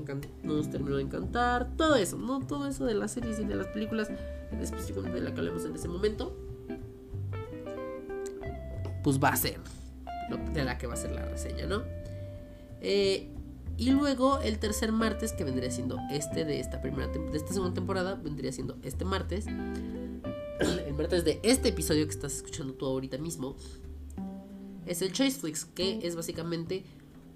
[0.44, 2.46] no nos terminó de encantar, todo eso, ¿no?
[2.46, 4.10] Todo eso de las series y de las películas,
[4.60, 6.36] específicamente de la que hablemos en ese momento,
[9.04, 9.60] pues va a ser
[10.54, 11.84] de la que va a ser la reseña, ¿no?
[12.82, 13.30] Eh,
[13.78, 17.74] y luego el tercer martes, que vendría siendo este de esta primera de esta segunda
[17.74, 19.46] temporada, vendría siendo este martes.
[20.94, 23.56] El martes de este episodio que estás escuchando tú ahorita mismo.
[24.86, 26.84] Es el Choice Flix, que es básicamente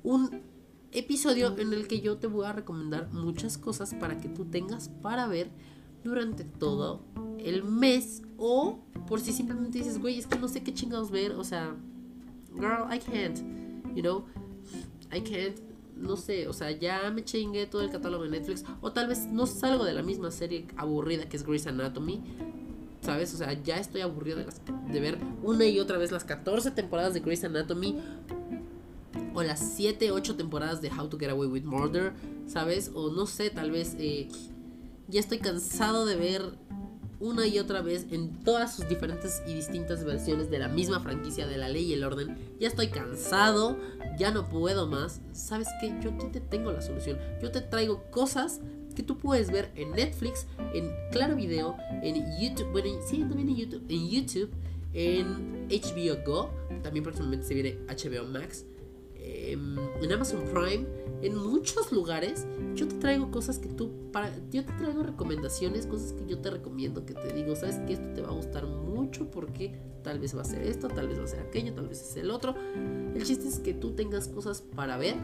[0.03, 0.43] un
[0.91, 4.89] episodio en el que yo te voy a recomendar muchas cosas para que tú tengas
[5.01, 5.49] para ver
[6.03, 7.01] durante todo
[7.39, 8.21] el mes.
[8.37, 11.31] O por si simplemente dices, güey, es que no sé qué chingados ver.
[11.31, 11.75] O sea,
[12.53, 13.39] girl, I can't.
[13.95, 14.25] You know,
[15.11, 15.57] I can't,
[15.95, 18.63] no sé, o sea, ya me chingué todo el catálogo de Netflix.
[18.81, 22.21] O tal vez no salgo de la misma serie aburrida que es Grey's Anatomy.
[23.07, 23.33] ¿Sabes?
[23.33, 27.13] O sea, ya estoy aburrido de, las, ver una y otra vez las 14 temporadas
[27.13, 27.97] de Grey's Anatomy.
[29.33, 32.11] O las 7, 8 temporadas de How to Get Away with Murder.
[32.47, 32.91] ¿Sabes?
[32.93, 34.27] O no sé, tal vez eh,
[35.07, 36.41] ya estoy cansado de ver
[37.21, 41.47] una y otra vez en todas sus diferentes y distintas versiones de la misma franquicia
[41.47, 42.37] de la ley y el orden.
[42.59, 43.77] Ya estoy cansado,
[44.19, 45.21] ya no puedo más.
[45.31, 45.97] ¿Sabes qué?
[46.01, 47.17] Yo aquí te tengo la solución.
[47.41, 48.59] Yo te traigo cosas
[48.97, 53.55] que tú puedes ver en Netflix, en Claro Video, en YouTube, bueno, sí, también en
[53.55, 54.49] YouTube, en YouTube,
[54.91, 56.49] en HBO Go,
[56.81, 58.65] también próximamente se viene HBO Max,
[59.19, 60.87] em, en Amazon Prime
[61.21, 62.47] en muchos lugares.
[62.73, 66.49] Yo te traigo cosas que tú para yo te traigo recomendaciones cosas que yo te
[66.49, 70.35] recomiendo que te digo sabes que esto te va a gustar mucho porque tal vez
[70.35, 72.55] va a ser esto tal vez va a ser aquello tal vez es el otro
[73.13, 75.15] el chiste es que tú tengas cosas para ver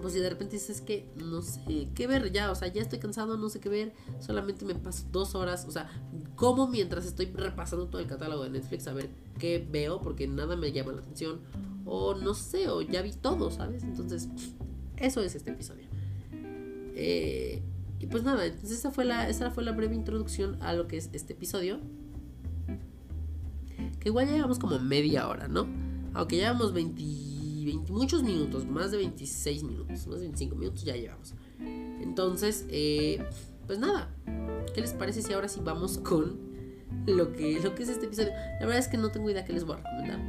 [0.00, 2.98] pues si de repente dices que no sé qué ver ya, o sea, ya estoy
[2.98, 5.90] cansado, no sé qué ver, solamente me paso dos horas, o sea,
[6.36, 10.56] como mientras estoy repasando todo el catálogo de Netflix a ver qué veo, porque nada
[10.56, 11.40] me llama la atención,
[11.84, 13.82] o no sé, o ya vi todo, ¿sabes?
[13.82, 14.28] Entonces,
[14.96, 15.86] eso es este episodio.
[16.94, 17.62] Eh,
[18.00, 20.96] y pues nada, entonces esa fue, la, esa fue la breve introducción a lo que
[20.96, 21.80] es este episodio.
[24.00, 25.66] Que igual llevamos como media hora, ¿no?
[26.14, 27.02] Aunque llevamos 20,
[27.64, 31.34] 20, muchos minutos, más de 26 minutos, más de 25 minutos ya llevamos.
[32.00, 33.24] Entonces, eh,
[33.66, 34.14] pues nada,
[34.74, 36.38] ¿qué les parece si ahora sí vamos con
[37.06, 38.32] lo que, lo que es este episodio?
[38.60, 40.20] La verdad es que no tengo idea qué les voy a recomendar.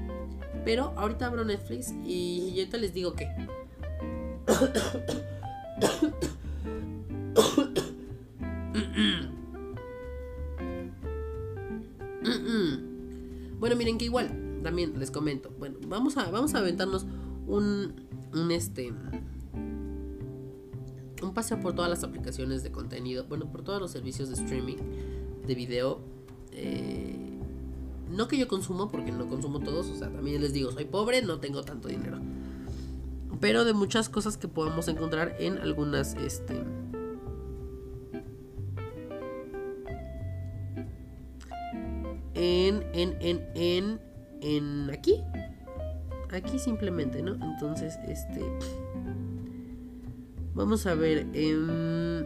[0.65, 3.27] Pero ahorita abro Netflix y ahorita les digo que.
[13.59, 15.51] bueno, miren que igual, también les comento.
[15.57, 17.05] Bueno, vamos a, vamos a aventarnos
[17.49, 17.93] un,
[18.33, 18.93] un este.
[21.21, 24.77] Un paseo por todas las aplicaciones de contenido, bueno, por todos los servicios de streaming
[25.45, 25.99] de video.
[28.09, 29.87] no que yo consumo, porque no consumo todos.
[29.89, 32.19] O sea, también les digo, soy pobre, no tengo tanto dinero.
[33.39, 36.63] Pero de muchas cosas que podamos encontrar en algunas, este...
[42.33, 43.99] En, en, en, en,
[44.41, 45.21] en aquí.
[46.31, 47.33] Aquí simplemente, ¿no?
[47.33, 48.41] Entonces, este...
[50.53, 51.27] Vamos a ver.
[51.33, 52.25] Eh,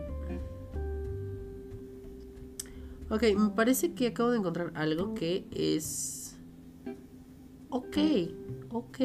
[3.10, 6.36] ok, me parece que acabo de encontrar algo que es...
[7.70, 7.98] Ok,
[8.72, 9.00] ok.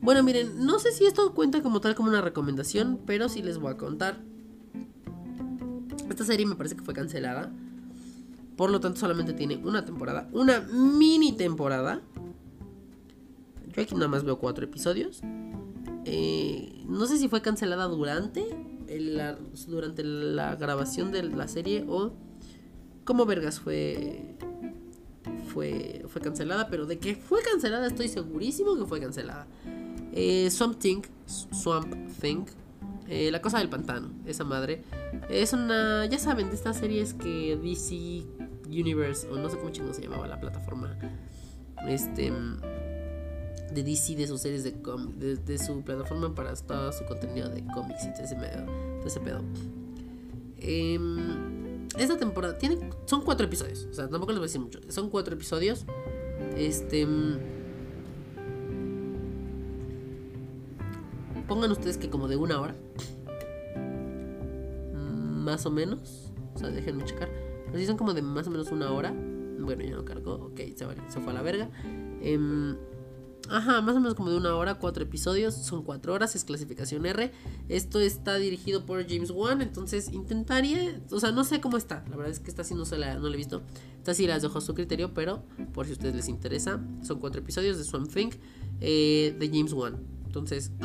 [0.00, 3.58] Bueno, miren, no sé si esto cuenta como tal como una recomendación, pero sí les
[3.58, 4.20] voy a contar.
[6.08, 7.52] Esta serie me parece que fue cancelada.
[8.56, 10.28] Por lo tanto, solamente tiene una temporada.
[10.32, 12.02] Una mini temporada.
[13.72, 15.20] Yo aquí nada más veo cuatro episodios.
[16.04, 18.44] Eh, no sé si fue cancelada durante,
[18.88, 22.12] la, durante la grabación de la serie o
[23.04, 24.36] como vergas fue,
[25.52, 26.68] fue, fue cancelada.
[26.68, 29.46] Pero de que fue cancelada estoy segurísimo que fue cancelada.
[30.12, 32.44] Eh, Swamp Thing, Swamp Thing,
[33.08, 34.82] eh, La Cosa del Pantano, esa madre.
[35.28, 38.24] Es una, ya saben, de estas series que DC
[38.68, 40.96] Universe, o no sé cómo chingo se llamaba la plataforma,
[41.88, 42.32] este,
[43.72, 47.64] de DC, de sus series de cómics, de, su plataforma para todo su contenido de
[47.74, 49.40] cómics y todo ese, todo ese pedo.
[50.58, 54.80] Em, esta temporada tiene, son cuatro episodios, o sea, tampoco les voy a decir mucho,
[54.88, 55.84] son cuatro episodios.
[56.56, 57.06] Este...
[61.46, 62.76] Pongan ustedes que como de una hora.
[64.94, 66.32] Más o menos.
[66.54, 67.28] O sea, déjenme checar.
[67.66, 69.12] Pero si son como de más o menos una hora.
[69.58, 70.34] Bueno, ya no cargó.
[70.34, 70.86] Ok, se,
[71.20, 71.68] fue a la verga.
[72.22, 72.76] Em,
[73.50, 75.54] ajá, más o menos como de una hora, cuatro episodios.
[75.54, 77.32] Son cuatro horas, es clasificación R.
[77.68, 79.62] Esto está dirigido por James Wan.
[79.62, 81.00] Entonces intentaría.
[81.10, 82.04] O sea, no sé cómo está.
[82.08, 83.62] La verdad es que está así, no, la, no la he visto.
[83.98, 85.12] Está así, las dejo a su criterio.
[85.14, 88.30] Pero por si a ustedes les interesa, son cuatro episodios de Swamp Thing
[88.80, 89.98] eh, de James Wan.
[90.26, 90.72] Entonces.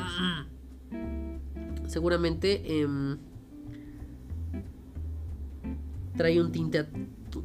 [1.88, 3.18] seguramente em,
[6.18, 6.88] trae un tinte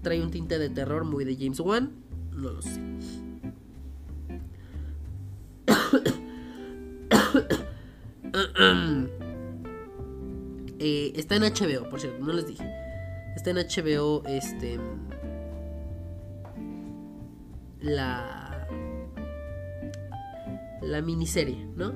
[0.02, 1.90] trae un tinte de terror muy de James Wan,
[2.32, 2.80] no lo sé.
[10.82, 12.64] Eh, está en HBO, por cierto, no les dije.
[13.36, 14.78] Está en HBO, este.
[17.80, 18.66] La.
[20.82, 21.92] La miniserie, ¿no?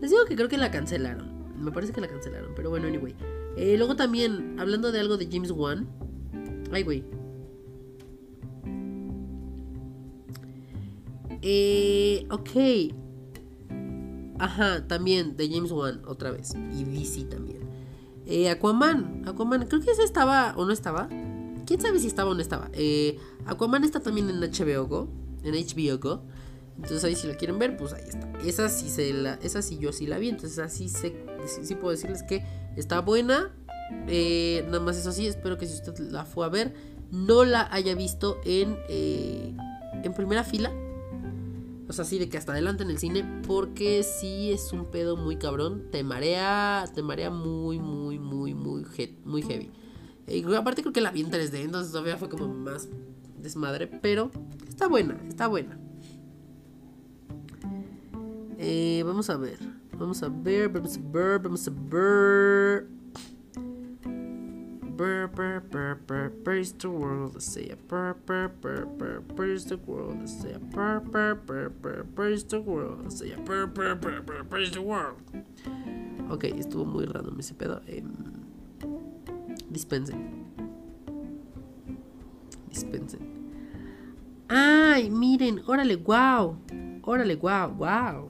[0.00, 1.38] Les digo que creo que la cancelaron.
[1.58, 3.14] Me parece que la cancelaron, pero bueno, anyway.
[3.56, 5.88] Eh, luego también, hablando de algo de James Wan.
[6.70, 7.04] Ay, güey.
[11.42, 12.50] Eh, ok.
[14.38, 16.54] Ajá, también de James Wan, otra vez.
[16.72, 17.60] Y DC también.
[18.26, 19.22] Eh, Aquaman.
[19.26, 21.08] Aquaman, creo que ese estaba o no estaba.
[21.66, 22.70] ¿Quién sabe si estaba o no estaba?
[22.72, 25.08] Eh, Aquaman está también en HBO Go.
[25.42, 26.22] En HBO Go.
[26.76, 28.30] Entonces ahí si la quieren ver, pues ahí está.
[28.44, 30.28] Esa sí se la, esa sí yo sí la vi.
[30.28, 31.12] Entonces así sí,
[31.62, 32.44] sí puedo decirles que
[32.76, 33.52] está buena.
[34.06, 36.74] Eh, nada más eso sí, espero que si usted la fue a ver,
[37.10, 39.54] no la haya visto en, eh,
[40.04, 40.70] en primera fila.
[41.88, 43.42] O sea, sí, de que hasta adelante en el cine.
[43.46, 45.84] Porque sí es un pedo muy cabrón.
[45.90, 46.84] Te marea.
[46.94, 48.84] Te marea muy, muy, muy, muy,
[49.42, 49.70] heavy.
[50.26, 51.54] Y aparte creo que la vi en 3D.
[51.60, 52.88] Entonces todavía fue como más
[53.40, 53.86] desmadre.
[53.86, 54.30] Pero
[54.68, 55.78] está buena, está buena.
[58.58, 59.58] Eh, vamos a ver.
[59.98, 62.97] Vamos a ver, vamos a ver, vamos a ver.
[64.98, 69.76] Burr, burr, burr, burr, burr the world, say a burr, burr, burr, burr, burr the
[69.86, 74.20] world, say a burr, burr, burr, burr, burr the world, say a burr, burr, burr,
[74.20, 75.22] burr, burr the world.
[76.28, 77.80] Ok, estuvo muy random ese pedo.
[77.86, 78.02] Eh,
[79.70, 80.48] dispensen.
[82.68, 83.20] Dispensen.
[84.48, 85.62] ¡Ay, miren!
[85.68, 86.58] ¡Órale, wow!
[87.02, 88.28] ¡Órale, wow, wow!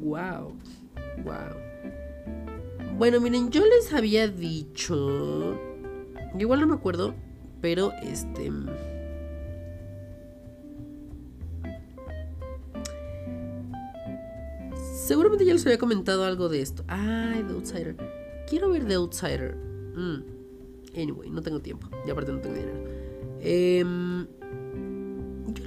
[0.00, 0.56] Wow.
[1.26, 1.56] Wow.
[2.96, 5.75] Bueno, miren, yo les había dicho.
[6.38, 7.14] Igual no me acuerdo.
[7.60, 8.52] Pero este.
[15.06, 16.84] Seguramente ya les había comentado algo de esto.
[16.88, 17.96] Ay, The Outsider.
[18.48, 19.56] Quiero ver The Outsider.
[19.56, 20.22] Mm.
[20.96, 21.88] Anyway, no tengo tiempo.
[22.06, 22.84] Y aparte no tengo dinero.
[23.40, 23.84] Eh,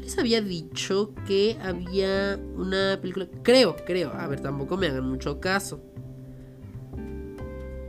[0.02, 3.28] les había dicho que había una película.
[3.44, 4.12] Creo, creo.
[4.12, 5.82] A ver, tampoco me hagan mucho caso.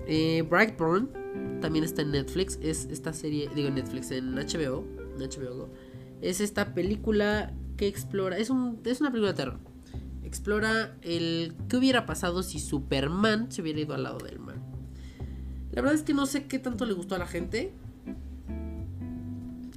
[0.07, 1.20] Eh, Brightburn
[1.61, 2.59] también está en Netflix.
[2.63, 4.85] Es esta serie, digo Netflix, en HBO.
[5.17, 5.69] En HBO
[6.21, 8.39] Es esta película que explora.
[8.39, 9.59] Es, un, es una película de terror.
[10.25, 14.61] Explora el qué hubiera pasado si Superman se hubiera ido al lado del mal.
[15.73, 17.73] La verdad es que no sé qué tanto le gustó a la gente.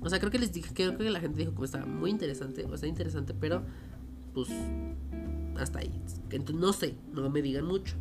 [0.01, 2.65] O sea, creo que les dije, creo que la gente dijo que estaba muy interesante,
[2.65, 3.63] o sea, interesante, pero
[4.33, 4.49] pues
[5.57, 5.91] hasta ahí.
[6.29, 7.95] Entonces, no sé, no me digan mucho.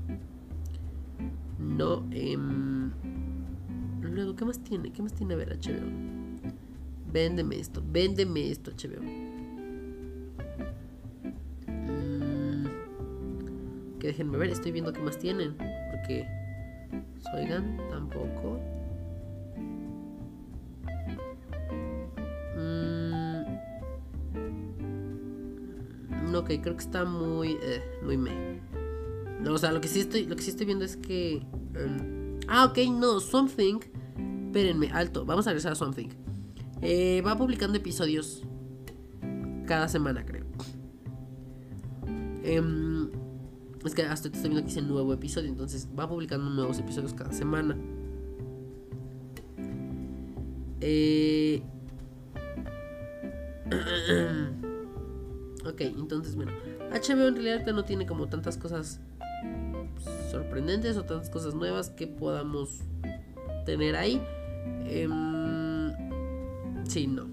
[1.59, 2.37] No, eh,
[4.13, 4.93] luego, ¿qué más tiene?
[4.93, 5.87] ¿Qué más tiene a ver HBO?
[7.13, 9.03] Véndeme esto, véndeme esto, HBO.
[11.67, 12.67] Mm,
[13.99, 15.57] que déjenme ver, estoy viendo qué más tienen.
[15.57, 16.27] Porque,
[17.35, 18.61] oigan, tampoco.
[26.43, 28.61] ok, creo que está muy, eh, muy me.
[29.41, 31.43] No, o sea, lo que sí estoy, lo que sí estoy viendo es que...
[31.75, 33.81] Em, ah, ok, no, Something.
[34.53, 36.09] Espérenme, alto, vamos a regresar a Something.
[36.83, 38.43] Eh, va publicando episodios
[39.67, 40.45] cada semana, creo.
[42.45, 43.09] Em,
[43.83, 47.33] es que hasta estoy viendo que hice nuevo episodio, entonces va publicando nuevos episodios cada
[47.33, 47.79] semana.
[50.83, 51.63] Eh...
[55.65, 56.51] Ok, entonces, bueno,
[56.91, 59.01] HBO en realidad no tiene como tantas cosas
[60.31, 62.81] sorprendentes o tantas cosas nuevas que podamos
[63.65, 64.21] tener ahí.
[64.87, 65.93] Em,
[66.89, 67.27] sí, no.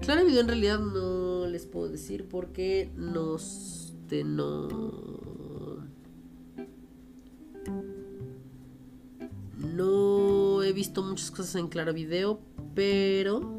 [0.00, 4.68] Claro Video en realidad no les puedo decir porque nos de no
[9.58, 12.40] no he visto muchas cosas en Claro Video,
[12.74, 13.58] pero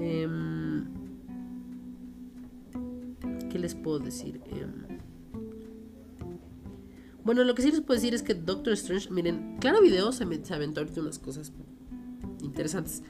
[0.00, 0.86] Em,
[3.50, 4.40] ¿Qué les puedo decir?
[4.46, 4.97] Em,
[7.28, 10.24] bueno, lo que sí les puedo decir es que Doctor Strange, miren, claro video se,
[10.24, 11.52] me, se aventó ahorita unas cosas
[12.42, 13.02] interesantes.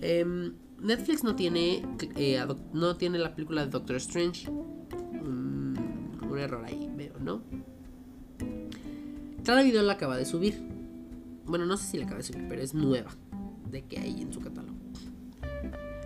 [0.00, 2.40] Em, Netflix no tiene eh,
[2.72, 4.48] no tiene la película de Doctor Strange.
[4.48, 7.42] un error ahí, veo, ¿no?
[9.42, 10.54] Claro video la acaba de subir.
[11.44, 13.10] Bueno, no sé si la acaba de subir, pero es nueva
[13.72, 14.78] de que hay en su catálogo.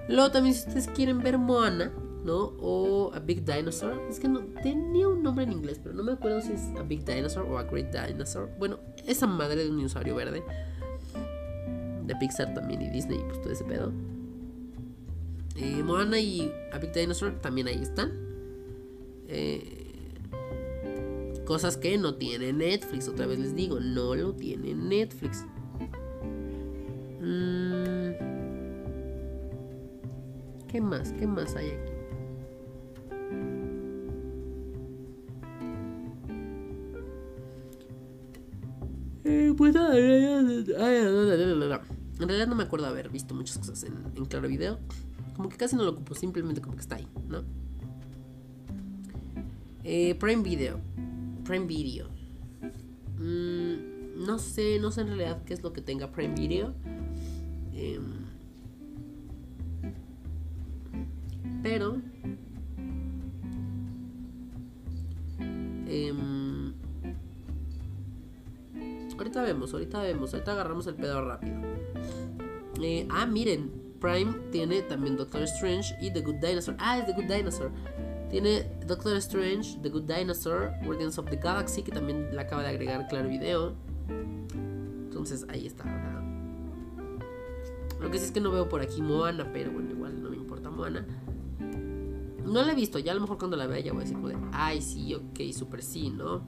[0.09, 1.93] Luego también si ustedes quieren ver Moana,
[2.37, 4.01] O A Big Dinosaur.
[4.09, 6.83] Es que no tenía un nombre en inglés, pero no me acuerdo si es A
[6.83, 8.51] Big Dinosaur o A Great Dinosaur.
[8.59, 10.43] Bueno, esa madre de un dinosaurio verde.
[12.05, 13.93] De Pixar también y Disney, pues todo ese pedo.
[15.57, 18.13] Eh, Moana y A Big Dinosaur también ahí están.
[19.29, 19.85] Eh,
[21.45, 23.09] cosas que no tiene Netflix.
[23.09, 25.45] Otra vez les digo, no lo tiene Netflix.
[27.21, 27.79] Mmm
[30.69, 31.13] ¿Qué más?
[31.15, 31.98] ¿Qué más hay aquí?
[39.59, 43.95] Eh, pues, en realidad no me acuerdo haber visto muchas cosas en,
[44.27, 44.79] Claro Video.
[45.37, 47.43] Como que casi no lo ocupo, simplemente como que está ahí, ¿no?
[49.85, 50.81] Eh, Prime Video.
[51.45, 52.09] Prime Video.
[53.19, 56.75] Mm, no sé, no sé en realidad qué es lo que tenga Prime Video.
[69.89, 71.57] Ahorita vemos, ahorita agarramos el pedo rápido.
[72.81, 73.71] Eh, ah, miren,
[74.01, 76.77] Prime tiene también Doctor Strange y The Good Dinosaur.
[76.79, 77.71] Ah, es The Good Dinosaur.
[78.31, 82.69] Tiene Doctor Strange, The Good Dinosaur, Guardians of the Galaxy, que también le acaba de
[82.69, 83.75] agregar Claro Video.
[84.09, 85.85] Entonces ahí está.
[88.01, 90.37] Lo que sí es que no veo por aquí Moana, pero bueno, igual no me
[90.37, 91.07] importa Moana.
[92.45, 94.19] No la he visto, ya a lo mejor cuando la vea ya voy a decir
[94.53, 96.47] ay, sí, ok, super sí, ¿no?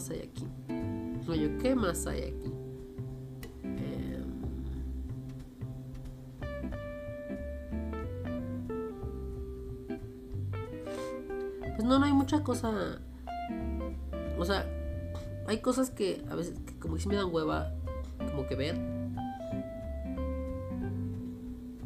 [0.00, 0.46] Más hay aquí?
[1.28, 2.52] Oye, ¿qué más hay aquí?
[3.62, 4.24] Em,
[11.76, 13.00] pues no, no hay mucha cosa.
[14.38, 14.66] O sea,
[15.46, 17.74] hay cosas que a veces como que sí me dan hueva
[18.30, 18.76] como que ver.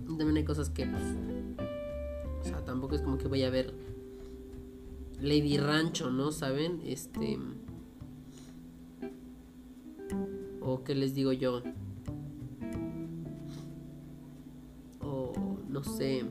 [0.07, 1.03] También hay cosas que pues,
[2.41, 3.75] o sea, tampoco es como que vaya a ver
[5.21, 6.31] Lady Rancho, ¿no?
[6.31, 6.81] ¿Saben?
[6.85, 7.37] Este
[10.85, 11.63] qué les digo yo.
[15.01, 15.33] O
[15.69, 16.25] no sé.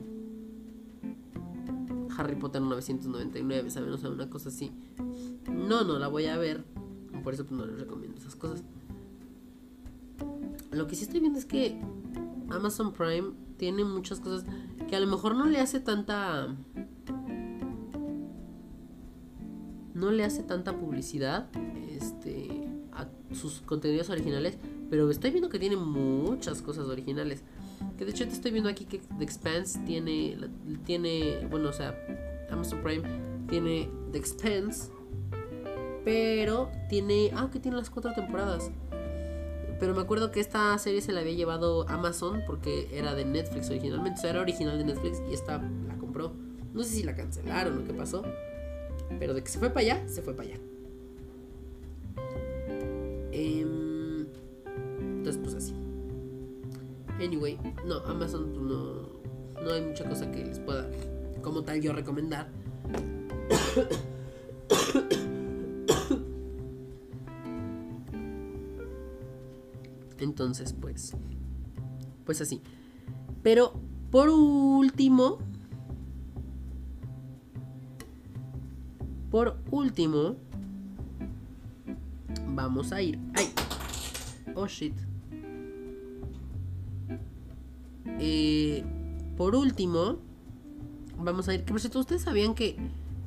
[2.16, 3.90] Harry Potter 999, ¿saben?
[3.90, 4.72] O sea, una cosa así.
[5.50, 6.64] No, no la voy a ver
[7.24, 8.62] por eso pues, no les recomiendo esas cosas.
[10.70, 11.80] Lo que sí estoy viendo es que
[12.50, 14.44] Amazon Prime tiene muchas cosas
[14.88, 16.54] que a lo mejor no le hace tanta
[19.94, 21.48] no le hace tanta publicidad
[21.88, 22.63] este
[23.34, 24.56] sus contenidos originales,
[24.90, 27.42] pero estoy viendo que tiene muchas cosas originales.
[27.98, 30.36] Que de hecho te estoy viendo aquí que The Expanse tiene,
[30.84, 31.94] tiene, bueno, o sea,
[32.50, 33.02] Amazon Prime
[33.48, 34.90] tiene The Expanse,
[36.04, 38.70] pero tiene, ah, que tiene las cuatro temporadas.
[39.80, 43.68] Pero me acuerdo que esta serie se la había llevado Amazon porque era de Netflix
[43.70, 44.18] originalmente.
[44.18, 45.58] O sea, era original de Netflix y esta
[45.88, 46.32] la compró.
[46.72, 48.22] No sé si la cancelaron o qué pasó.
[49.18, 50.60] Pero de que se fue para allá, se fue para allá.
[57.24, 59.08] Anyway, no, Amazon pues, no,
[59.62, 60.90] no hay mucha cosa que les pueda,
[61.40, 62.50] como tal, yo recomendar.
[70.18, 71.16] Entonces, pues,
[72.26, 72.60] pues así.
[73.42, 73.72] Pero,
[74.10, 75.38] por último,
[79.30, 80.36] por último,
[82.48, 83.18] vamos a ir.
[83.34, 83.50] ¡Ay!
[84.54, 84.94] Oh shit.
[88.20, 88.84] Eh,
[89.36, 90.18] por último,
[91.18, 91.64] vamos a ir.
[91.64, 92.76] Que por cierto, ustedes sabían que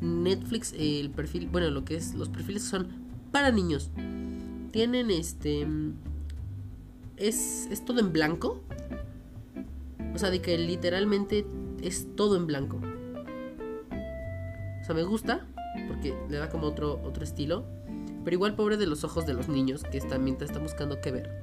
[0.01, 2.88] Netflix, el perfil, bueno, lo que es los perfiles son
[3.31, 3.91] para niños.
[4.71, 5.67] Tienen este.
[7.17, 8.61] Es, es todo en blanco.
[10.13, 11.45] O sea, de que literalmente
[11.81, 12.79] es todo en blanco.
[14.81, 15.45] O sea, me gusta
[15.88, 17.65] porque le da como otro, otro estilo.
[18.23, 21.11] Pero igual pobre de los ojos de los niños que están mientras están buscando qué
[21.11, 21.41] ver.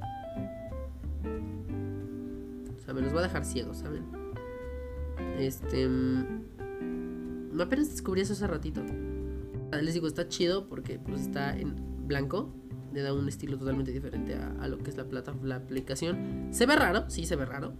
[2.95, 4.05] Me los va a dejar ciegos, ¿saben?
[5.37, 5.87] Este...
[5.87, 8.81] Mm, apenas descubrí eso hace ratito.
[9.81, 11.75] Les digo, está chido porque pues está en
[12.07, 12.55] blanco.
[12.93, 16.47] Le da un estilo totalmente diferente a, lo que es la, plata, la aplicación.
[16.51, 17.73] Se ve raro, sí se ve raro.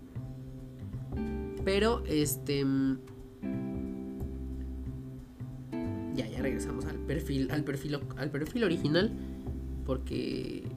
[1.63, 2.65] Pero este...
[2.65, 2.99] Mm,
[6.15, 9.11] ya, ya regresamos al perfil, al perfil, al perfil original.
[9.85, 10.67] Porque.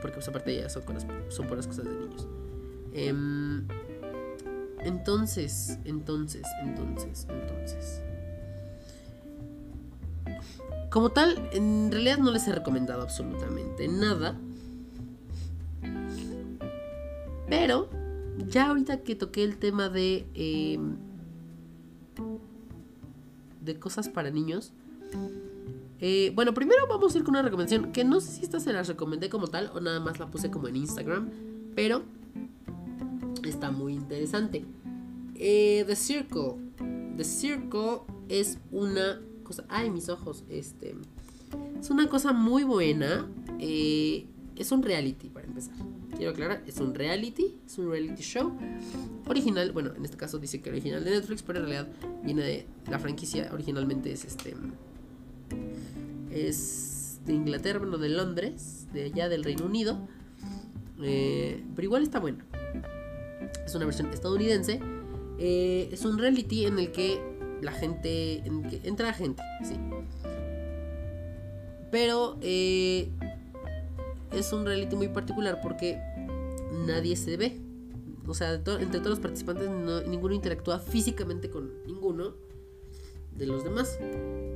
[0.00, 2.28] Porque pues aparte ya son, cosas, son puras cosas de niños.
[2.98, 3.64] Em,
[4.80, 8.02] entonces, entonces, entonces, entonces.
[10.90, 14.36] Como tal, en realidad no les he recomendado absolutamente nada.
[17.48, 17.88] Pero,
[18.48, 20.26] ya ahorita que toqué el tema de...
[20.34, 20.80] Eh,
[23.60, 24.72] de cosas para niños.
[26.00, 28.72] Eh, bueno, primero vamos a ir con una recomendación que no sé si esta se
[28.72, 31.30] la recomendé como tal o nada más la puse como en Instagram,
[31.76, 32.02] pero
[33.70, 34.64] muy interesante.
[35.34, 36.54] Eh, The Circle.
[37.16, 39.64] The Circle es una cosa...
[39.68, 40.44] Ay, mis ojos.
[40.48, 40.94] Este...
[41.80, 43.28] Es una cosa muy buena.
[43.58, 45.74] Eh, es un reality, para empezar
[46.18, 48.52] quiero aclarar, es un reality, es un reality show
[49.26, 51.88] original, bueno, en este caso dice que original de Netflix, pero en realidad
[52.24, 54.54] viene de la franquicia, originalmente es este
[56.30, 59.98] es de Inglaterra, bueno, de Londres, de allá del Reino Unido,
[61.00, 62.44] eh, pero igual está bueno.
[63.64, 64.80] Es una versión estadounidense,
[65.38, 67.20] eh, es un reality en el que
[67.60, 69.74] la gente, en que entra gente, sí.
[71.90, 73.10] Pero eh,
[74.32, 76.00] es un reality muy particular porque
[76.86, 77.60] nadie se ve.
[78.26, 79.70] O sea, entre todos los participantes
[80.06, 82.34] ninguno interactúa físicamente con ninguno
[83.32, 83.98] de los demás.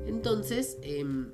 [0.07, 1.33] Entonces, em,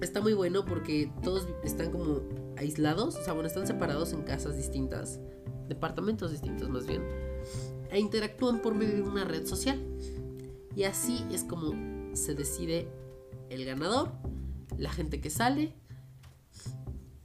[0.00, 2.20] está muy bueno porque todos están como
[2.56, 5.20] aislados, o sea, bueno, están separados en casas distintas,
[5.68, 7.02] departamentos distintos más bien,
[7.90, 9.80] e interactúan por medio de una red social.
[10.76, 11.72] Y así es como
[12.16, 12.88] se decide
[13.50, 14.12] el ganador,
[14.76, 15.74] la gente que sale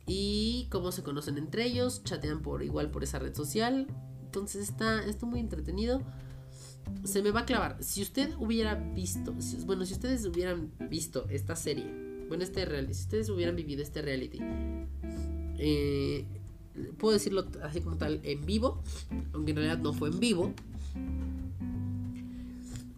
[0.05, 3.87] y cómo se conocen entre ellos, chatean por igual por esa red social.
[4.23, 6.01] Entonces está, está muy entretenido.
[7.03, 7.83] Se me va a clavar.
[7.83, 13.01] Si usted hubiera visto, bueno, si ustedes hubieran visto esta serie, bueno, este reality, si
[13.01, 14.39] ustedes hubieran vivido este reality,
[15.57, 16.25] eh,
[16.97, 18.81] puedo decirlo así como tal en vivo,
[19.33, 20.53] aunque en realidad no fue en vivo.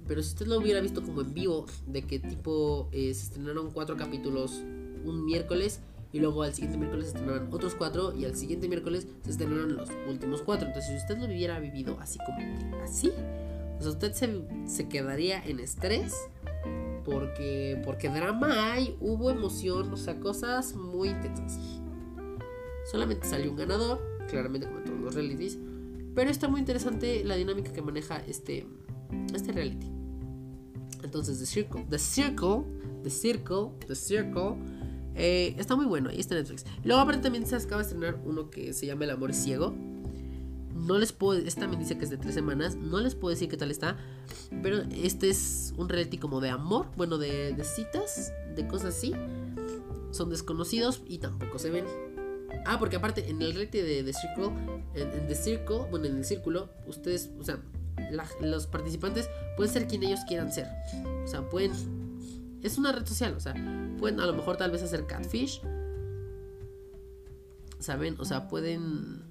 [0.08, 3.72] Pero si usted lo hubiera visto como en vivo, de que tipo eh, se estrenaron
[3.72, 4.62] cuatro capítulos
[5.06, 5.80] un miércoles
[6.12, 9.78] y luego al siguiente miércoles se estrenarán otros cuatro y al siguiente miércoles se estrenarán
[9.78, 10.68] los últimos cuatro.
[10.68, 13.12] Entonces, si usted lo hubiera vivido así como así,
[13.78, 16.14] pues usted se, se quedaría en estrés
[17.04, 21.60] porque, porque drama hay, hubo emoción, o sea, cosas muy intensas.
[22.92, 25.58] Solamente salió un ganador, claramente como en todos los realities,
[26.16, 28.66] pero está muy interesante la dinámica que maneja este,
[29.34, 29.88] este reality.
[31.04, 32.64] Entonces, The Circle, The Circle,
[33.04, 34.56] The Circle, The Circle
[35.16, 36.66] eh, está muy bueno, ahí está Netflix.
[36.84, 39.74] Luego aparte también se acaba de estrenar uno que se llama El Amor Ciego.
[40.82, 43.50] No les puedo, este también dice que es de tres semanas, no les puedo decir
[43.50, 43.98] qué tal está,
[44.64, 49.14] pero este es un reality como de amor, bueno, de, citas, de cosas así.
[50.10, 51.86] Son desconocidos y tampoco se ven.
[52.66, 54.52] Ah, porque aparte, en el reality de The Circle,
[54.96, 57.60] en, The Circle, bueno, en el círculo, ustedes, o sea,
[58.42, 60.68] los participantes pueden ser quien ellos quieran ser.
[61.24, 61.72] O sea, pueden.
[62.64, 63.54] Es una red social, o sea,
[64.00, 65.62] pueden a lo mejor tal vez hacer catfish.
[67.80, 68.16] ¿Saben?
[68.20, 69.31] O sea, pueden.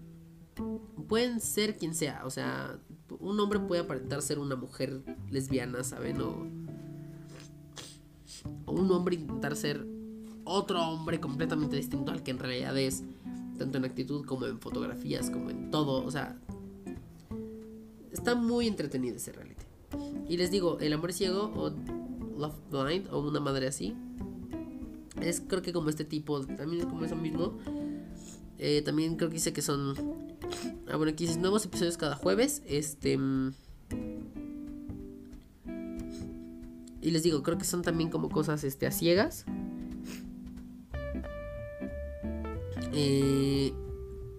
[1.08, 2.22] Pueden ser quien sea.
[2.24, 2.78] O sea,
[3.18, 6.20] un hombre puede aparentar ser una mujer lesbiana, ¿saben?
[6.20, 6.46] O.
[8.64, 9.86] O un hombre intentar ser
[10.44, 13.04] otro hombre completamente distinto al que en realidad es,
[13.58, 16.40] tanto en actitud como en fotografías, como en todo, o sea,
[18.10, 19.64] está muy entretenido ese reality.
[20.28, 21.70] Y les digo, El amor ciego o
[22.38, 23.94] Love Blind o una madre así,
[25.20, 27.58] es creo que como este tipo, también es como eso mismo.
[28.58, 29.94] Eh, también creo que dice que son...
[30.88, 32.62] Ah, bueno, aquí dice nuevos episodios cada jueves.
[32.66, 33.16] Este...
[33.16, 33.52] Mm,
[37.02, 39.46] y les digo, creo que son también como cosas este, a ciegas.
[42.92, 43.72] Eh,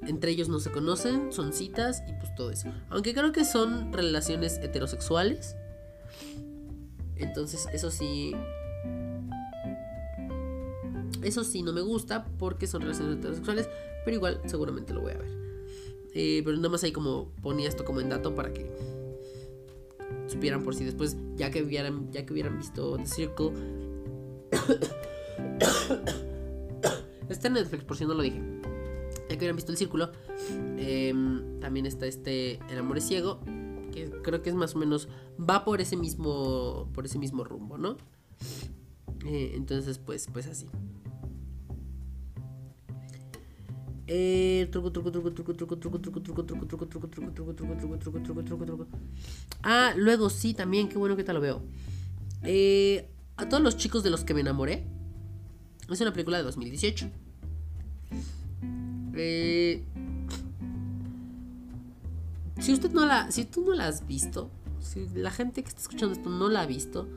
[0.03, 2.69] entre ellos no se conocen, son citas y pues todo eso.
[2.89, 5.55] Aunque creo que son relaciones heterosexuales.
[7.15, 8.35] Entonces eso sí...
[11.23, 13.69] Eso sí no me gusta porque son relaciones heterosexuales,
[14.03, 15.29] pero igual seguramente lo voy a ver.
[16.13, 18.69] Eh, pero nada más ahí como ponía esto como en dato para que
[20.27, 23.51] supieran por si después, ya que hubieran, ya que hubieran visto The Circle.
[27.29, 28.41] Está en Netflix, por si no lo dije.
[29.29, 30.11] Ya que hubieran visto el círculo.
[30.77, 33.39] Em, también está este El amor es ciego.
[33.93, 35.07] Que creo que es más o menos.
[35.39, 36.89] Va por ese mismo.
[36.93, 37.95] Por ese mismo rumbo, ¿no?
[39.23, 40.67] entonces, pues, pues así.
[44.71, 47.97] Truco, truco, truco, truco, truco, truco, truco, truco, truco, truco, truco, truco, truco, truco, truco,
[47.97, 48.87] truco, truco, truco, truco.
[49.63, 51.61] Ah, luego sí, también, qué bueno que te lo veo.
[53.37, 54.85] a todos los chicos de los que me enamoré.
[55.89, 57.09] Es una película de 2018.
[59.13, 59.83] Eh,
[62.59, 64.49] si usted no la, si tú no la has visto,
[64.79, 67.07] si la gente que está escuchando esto no la ha visto,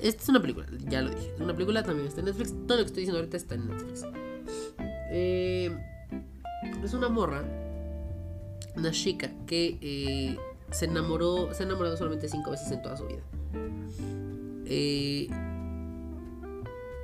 [0.00, 2.54] esta es una película, ya lo dije, es una película también está en Netflix.
[2.66, 4.04] Todo lo que estoy diciendo ahorita está en Netflix.
[5.10, 5.76] Eh,
[6.82, 7.44] es una morra,
[8.76, 10.36] una chica que eh,
[10.70, 13.22] se enamoró, se ha enamorado solamente cinco veces en toda su vida.
[14.66, 15.28] Eh,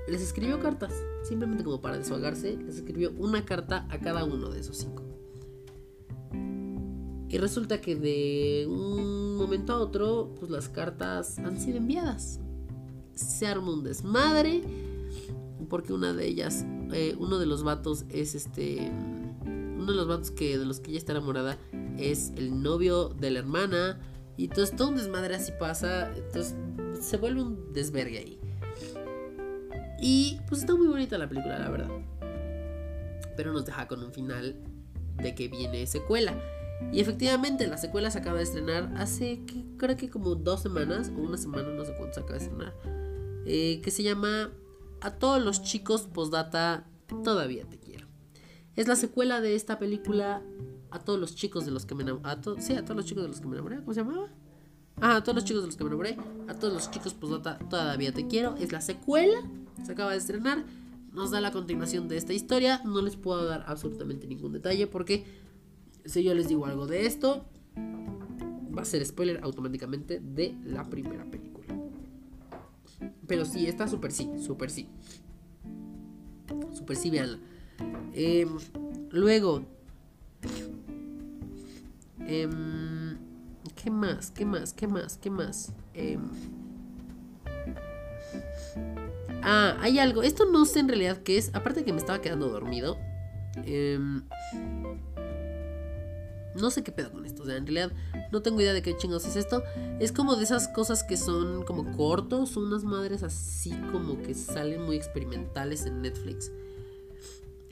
[0.09, 0.93] les escribió cartas,
[1.23, 5.03] simplemente como para deshogarse, les escribió una carta a cada uno de esos cinco.
[7.29, 12.39] Y resulta que de un momento a otro, pues las cartas han sido enviadas.
[13.15, 14.63] Se arma un desmadre,
[15.69, 18.93] porque una de ellas, eh, uno de los vatos es este,
[19.85, 21.59] uno de los vatos que de los que ella está enamorada
[21.99, 24.01] es el novio de la hermana.
[24.37, 26.57] Y entonces todo un desmadre así pasa, entonces
[27.01, 28.41] se vuelve un desvergue ahí.
[30.01, 31.91] Y pues está muy bonita la película, la verdad.
[33.37, 34.57] Pero nos deja con un final
[35.17, 36.35] de que viene secuela.
[36.93, 39.43] Y efectivamente la secuela se acaba de estrenar hace
[39.77, 42.75] creo que como dos semanas o una semana, no sé cuánto se acaba de estrenar.
[43.47, 44.51] Eh, que se llama
[45.01, 46.87] A todos los chicos postdata
[47.23, 47.84] todavía te.
[48.77, 50.43] Es la secuela de esta película
[50.91, 52.37] A todos los chicos de los que me enamoré.
[52.59, 53.77] Sí, a todos los chicos de los que me enamoré.
[53.79, 54.29] ¿Cómo se llamaba?
[55.01, 56.17] Ah, a todos los chicos de los que me enamoré.
[56.49, 58.57] A todos los chicos postdata todavía te quiero.
[58.57, 59.43] Es la secuela
[59.83, 60.65] se acaba de estrenar,
[61.13, 62.81] nos da la continuación de esta historia.
[62.85, 65.25] No les puedo dar absolutamente ningún detalle porque
[66.05, 67.45] si yo les digo algo de esto,
[67.77, 71.75] va a ser spoiler automáticamente de la primera película.
[73.27, 74.89] Pero sí, está súper sí, súper sí.
[76.73, 77.39] Súper sí, veanla.
[78.15, 78.49] Em,
[79.11, 79.65] luego,
[82.27, 83.19] em,
[83.75, 84.31] ¿qué más?
[84.31, 84.73] ¿Qué más?
[84.73, 85.19] ¿Qué más?
[85.19, 85.73] ¿Qué más?
[85.95, 86.19] Eh,
[89.47, 90.23] Ah, hay algo.
[90.23, 91.51] Esto no sé en realidad qué es.
[91.55, 92.97] Aparte de que me estaba quedando dormido.
[93.67, 94.23] Em,
[96.55, 97.43] no sé qué pedo con esto.
[97.43, 97.93] O sea, en realidad
[98.33, 99.63] no tengo idea de qué chingos es esto.
[100.01, 102.57] Es como de esas cosas que son como cortos.
[102.57, 106.51] Unas madres así como que salen muy experimentales en Netflix.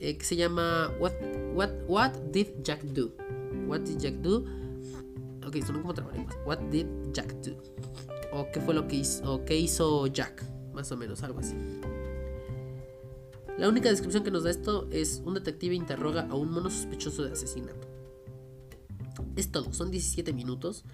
[0.03, 1.12] Eh, que se llama What,
[1.55, 3.14] What, What Did Jack Do?
[3.68, 4.44] What Did Jack Do?
[5.46, 6.36] Ok, son como trabalenguas.
[6.44, 7.57] What Did Jack Do?
[8.32, 10.42] O qué fue lo que hizo, o qué hizo Jack
[10.74, 11.55] más o menos, algo así.
[13.59, 17.22] La única descripción que nos da esto es un detective interroga a un mono sospechoso
[17.22, 17.86] de asesinato.
[19.36, 20.84] Es todo, son 17 minutos.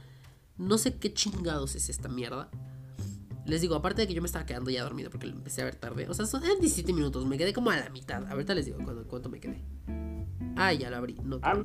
[0.58, 2.50] No sé qué chingados es esta mierda.
[3.48, 5.64] Les digo, aparte de que yo me estaba quedando ya dormido porque lo empecé a
[5.64, 6.06] ver tarde.
[6.08, 8.26] O sea, son 17 minutos, me quedé como a la mitad.
[8.30, 8.78] Ahorita les digo
[9.08, 9.64] cuánto, me quedé.
[10.54, 11.16] Ah, ya lo abrí.
[11.24, 11.62] No, ah.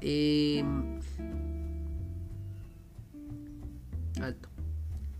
[0.00, 0.64] Eh,
[4.22, 4.48] alto.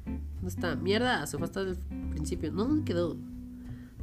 [0.05, 0.77] ¿Dónde está?
[0.77, 1.77] Mierda, se fue hasta el
[2.11, 2.53] principio.
[2.53, 3.17] No, ¿dónde quedó?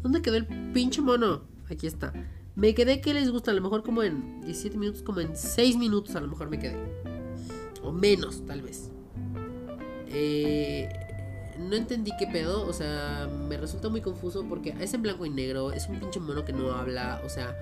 [0.03, 1.43] ¿Dónde quedó el pinche mono?
[1.70, 2.11] Aquí está.
[2.55, 5.78] Me quedé que les gusta, a lo mejor como en 17 minutos, como en 6
[5.78, 6.76] minutos a lo mejor me quedé.
[7.82, 8.91] O menos, tal vez.
[10.07, 10.89] Eh,
[11.59, 15.29] no entendí qué pedo, o sea, me resulta muy confuso porque es en blanco y
[15.29, 17.55] negro, es un pinche mono que no habla, o sea,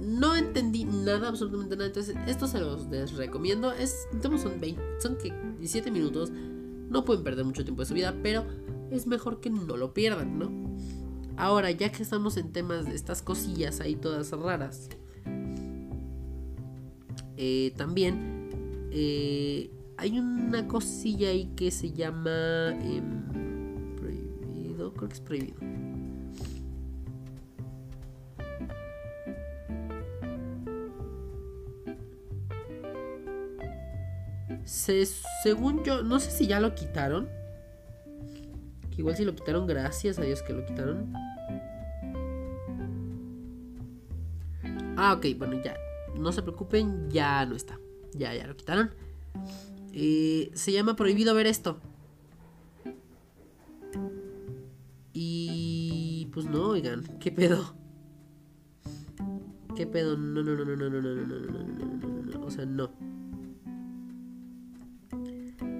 [0.00, 1.86] no entendí nada, absolutamente nada.
[1.86, 3.72] Entonces, esto se los recomiendo.
[3.72, 6.30] Es, son 20, son que 17 minutos.
[6.30, 8.44] No pueden perder mucho tiempo de su vida, pero
[8.90, 10.50] es mejor que no lo pierdan, ¿no?
[11.36, 14.88] Ahora, ya que estamos en temas de estas cosillas ahí todas raras,
[17.36, 25.20] eh, también eh, hay una cosilla ahí que se llama em, prohibido, creo que es
[25.20, 25.74] prohibido.
[35.42, 37.28] según yo, no sé si ya lo quitaron.
[38.90, 41.12] Que igual si lo quitaron, gracias a Dios que lo quitaron.
[44.96, 45.76] Ah, ok, bueno, ya.
[46.16, 47.78] No se preocupen, ya no está.
[48.12, 48.90] Ya, ya lo quitaron.
[49.96, 51.78] Eh, se llama Prohibido ver esto.
[55.12, 57.74] Y pues no, oigan, ¿qué pedo?
[59.76, 60.16] ¿Qué pedo?
[60.16, 62.90] No, no, no, no, no, no, no, no, no, no, no, no, o sea, no.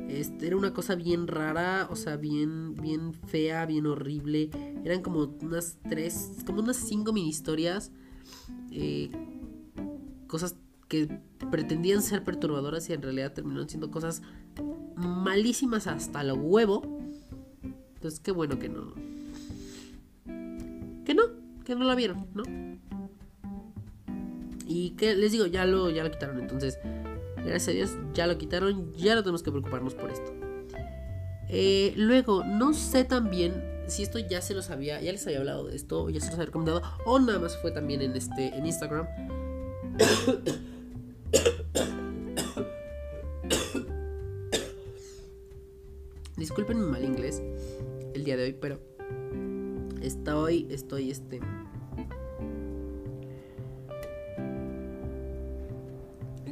[0.08, 4.48] Este, era una cosa bien rara, o sea, bien, bien fea, bien horrible.
[4.84, 7.90] Eran como unas tres, como unas cinco mini historias.
[8.70, 9.10] Eh,
[10.28, 10.54] cosas
[10.94, 11.20] que
[11.50, 14.22] pretendían ser perturbadoras y en realidad terminaron siendo cosas
[14.96, 17.00] malísimas hasta el huevo.
[17.94, 18.94] Entonces, qué bueno que no.
[21.04, 21.22] Que no,
[21.64, 22.42] que no la vieron, ¿no?
[24.66, 26.40] Y que les digo, ya lo, ya lo quitaron.
[26.40, 26.78] Entonces,
[27.44, 30.32] Gracias a Dios ya lo quitaron, ya no tenemos que preocuparnos por esto.
[31.48, 35.66] Eh, luego, no sé también si esto ya se los había, ya les había hablado
[35.66, 38.66] de esto, ya se los había recomendado, o nada más fue también en este, en
[38.66, 39.06] Instagram.
[46.36, 47.42] Disculpen mi mal inglés
[48.14, 48.78] el día de hoy, pero
[50.02, 51.40] estoy, estoy, este,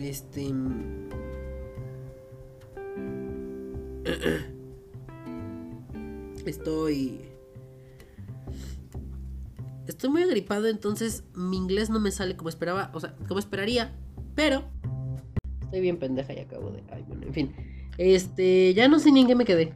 [0.03, 0.43] Este.
[6.45, 7.20] Estoy.
[9.87, 13.95] Estoy muy agripado, entonces mi inglés no me sale como esperaba, o sea, como esperaría,
[14.35, 14.64] pero.
[15.73, 16.83] Estoy bien pendeja y acabo de.
[16.91, 17.53] Ay, bueno, en fin.
[17.97, 19.73] Este, ya no sé ni en qué me quedé.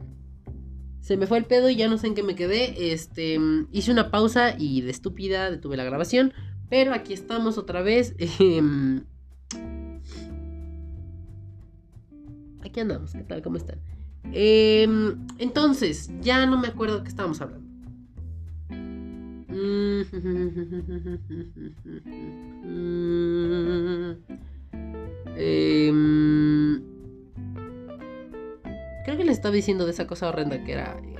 [1.01, 2.93] Se me fue el pedo y ya no sé en qué me quedé.
[2.93, 3.39] Este,
[3.71, 6.33] hice una pausa y de estúpida detuve la grabación.
[6.69, 8.13] Pero aquí estamos otra vez.
[8.39, 9.05] Em,
[12.61, 13.41] aquí andamos, ¿qué tal?
[13.41, 13.79] ¿Cómo están?
[14.33, 17.67] Em, entonces, ya no me acuerdo de qué estábamos hablando.
[25.39, 26.81] Em,
[29.05, 31.15] creo que le estaba diciendo de esa cosa horrenda que era eh,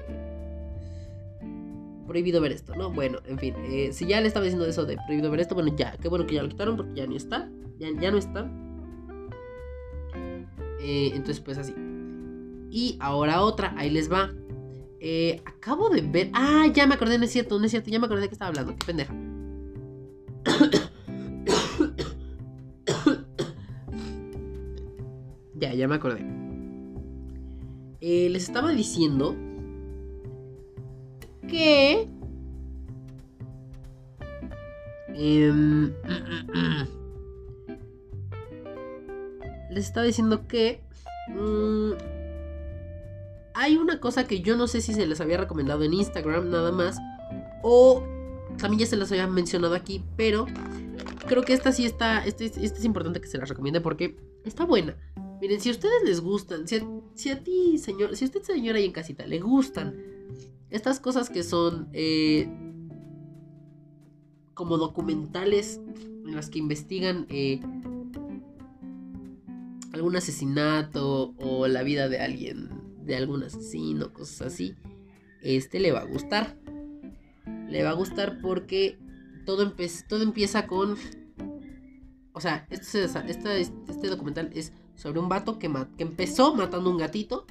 [2.07, 2.91] prohibido ver esto, ¿no?
[2.91, 5.75] Bueno, en fin, eh, si ya le estaba diciendo eso de prohibido ver esto, bueno,
[5.75, 7.47] ya, qué bueno que ya lo quitaron porque ya ni está,
[7.77, 8.51] ya, no está.
[10.81, 11.75] Eh, entonces, pues así.
[12.71, 14.31] Y ahora otra, ahí les va.
[15.45, 16.31] Acabo de ver.
[16.33, 17.89] Ah, ya me acordé, no es cierto, no es cierto.
[17.91, 18.75] Ya me acordé de que estaba hablando.
[18.75, 19.13] Qué pendeja.
[25.59, 26.25] Ya, ya me acordé.
[27.99, 29.35] Eh, les estaba diciendo
[31.47, 32.07] que.
[35.09, 35.51] Eh,
[39.71, 40.81] les estaba diciendo que...
[41.29, 41.93] Mm,
[43.55, 46.71] hay una cosa que yo no sé si se les había recomendado en Instagram nada
[46.71, 46.99] más.
[47.63, 48.03] O
[48.59, 50.03] también ya se las había mencionado aquí.
[50.15, 50.45] Pero
[51.27, 52.23] creo que esta sí está...
[52.23, 54.95] Esta, es importante que se las recomiende porque está buena.
[55.41, 58.85] Miren, si a ustedes les gustan, si a, ti, señor, si a usted, señora, ahí
[58.85, 59.95] en casita, le gustan
[60.69, 62.49] estas cosas que son eh,
[64.53, 65.79] como documentales
[66.25, 67.59] en las que investigan eh,
[69.93, 72.69] algún asesinato o la vida de alguien,
[73.05, 74.75] de algún asesino, cosas así,
[75.41, 76.57] este le va a gustar.
[77.69, 78.97] Le va a gustar porque
[79.45, 79.73] todo,
[80.07, 80.95] todo empieza con...
[82.33, 87.45] O sea, este, este, documental es sobre un vato que, que empezó matando un gatito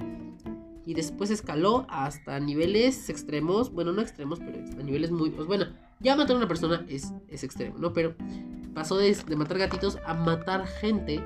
[0.85, 5.65] y después escaló hasta niveles extremos, bueno, no extremos, pero a niveles muy, pues bueno,
[5.99, 7.93] ya matar a una persona es, es extremo, ¿no?
[7.93, 8.15] Pero
[8.73, 11.23] pasó de, de, matar gatitos a matar gente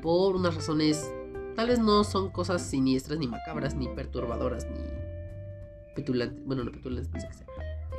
[0.00, 1.12] por unas razones
[1.56, 4.78] tal vez no son cosas siniestras, ni macabras, ni perturbadoras, ni
[5.96, 7.46] petulantes, bueno, no petulantes, no sé qué sea.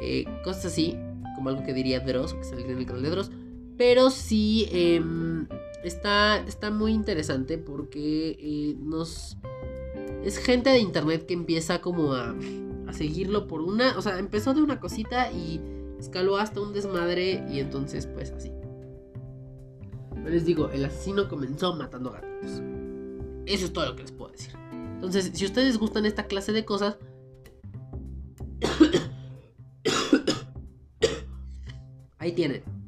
[0.01, 0.97] Eh, cosas así,
[1.35, 3.31] como algo que diría Dross, que saldría en el canal de Dross.
[3.79, 5.47] Pero sí, em,
[5.85, 9.37] está, está muy interesante porque eh, nos...
[10.21, 12.35] Es gente de internet que empieza como a,
[12.87, 13.97] a seguirlo por una...
[13.97, 15.61] O sea, empezó de una cosita y
[15.97, 18.51] escaló hasta un desmadre y entonces pues así.
[20.25, 22.61] les digo, el asesino comenzó matando gatitos.
[23.45, 24.51] Eso es todo lo que les puedo decir.
[24.95, 26.97] Entonces, si ustedes gustan esta clase de cosas...
[32.17, 32.78] Ahí tienen.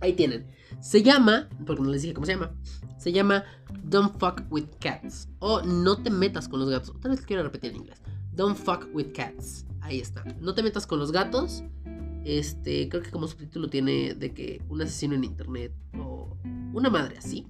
[0.00, 0.46] Ahí tienen.
[0.80, 2.52] Se llama, porque no les dije cómo se llama,
[2.98, 3.44] se llama
[3.84, 5.28] Don't Fuck with Cats.
[5.38, 6.90] O No te metas con los gatos.
[6.90, 8.00] Otra vez quiero repetir en inglés.
[8.32, 9.66] Don't Fuck with Cats.
[9.80, 10.24] Ahí está.
[10.40, 11.62] No te metas con los gatos.
[12.24, 16.36] Este, creo que como subtítulo tiene de que un asesino en internet o
[16.72, 17.46] una madre así.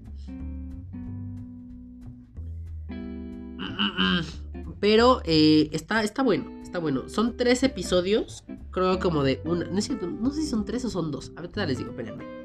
[4.80, 7.08] Pero eh, está, está bueno, está bueno.
[7.08, 9.64] Son tres episodios, creo como de una...
[9.66, 11.32] No, sé si son tres o son dos.
[11.36, 12.37] A ver, les digo, espérenme.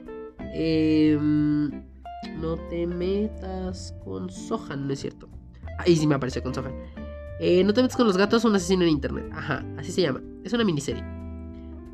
[0.54, 1.70] Em,
[2.40, 5.28] no te metas con Sohan, ¿no es cierto?
[5.80, 6.74] Ahí sí me apareció con Sohan.
[7.40, 9.26] Eh, no te metas con los gatos, un asesino en internet.
[9.34, 10.22] Ajá, así se llama.
[10.44, 11.04] Es una miniserie.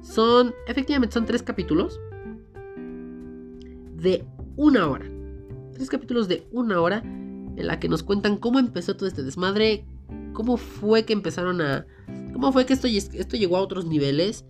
[0.01, 1.99] Son, efectivamente, son tres capítulos
[3.95, 4.25] de
[4.57, 5.05] una hora.
[5.73, 9.85] Tres capítulos de una hora en la que nos cuentan cómo empezó todo este desmadre,
[10.33, 11.85] cómo fue que empezaron a...
[12.33, 14.45] cómo fue que esto, esto llegó a otros niveles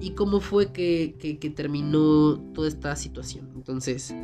[0.00, 3.50] y cómo fue que, terminó toda esta situación.
[3.54, 4.14] Entonces...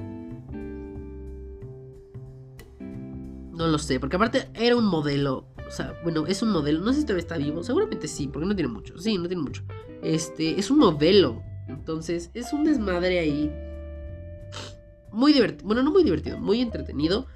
[3.53, 5.47] No lo sé, porque aparte era un modelo.
[5.67, 6.81] O sea, bueno, es un modelo.
[6.81, 7.63] No sé si todavía está vivo.
[7.63, 8.99] Seguramente sí, porque no tiene mucho.
[8.99, 9.63] Sí, no tiene mucho.
[10.03, 11.43] Este, es un modelo.
[11.67, 13.51] Entonces, es un desmadre ahí.
[15.11, 15.67] Muy divertido.
[15.67, 17.27] Bueno, no muy divertido, muy entretenido.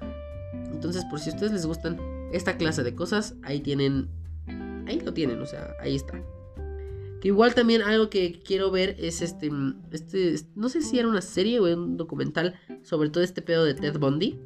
[0.71, 1.99] Entonces, por si a ustedes les gustan
[2.31, 4.09] esta clase de cosas, ahí tienen.
[4.87, 6.21] Ahí lo tienen, o sea, ahí está.
[7.21, 9.51] Que igual también algo que quiero ver es este,
[9.91, 13.75] este, no sé si era una serie o un documental sobre todo este pedo de
[13.75, 14.39] Ted Bundy.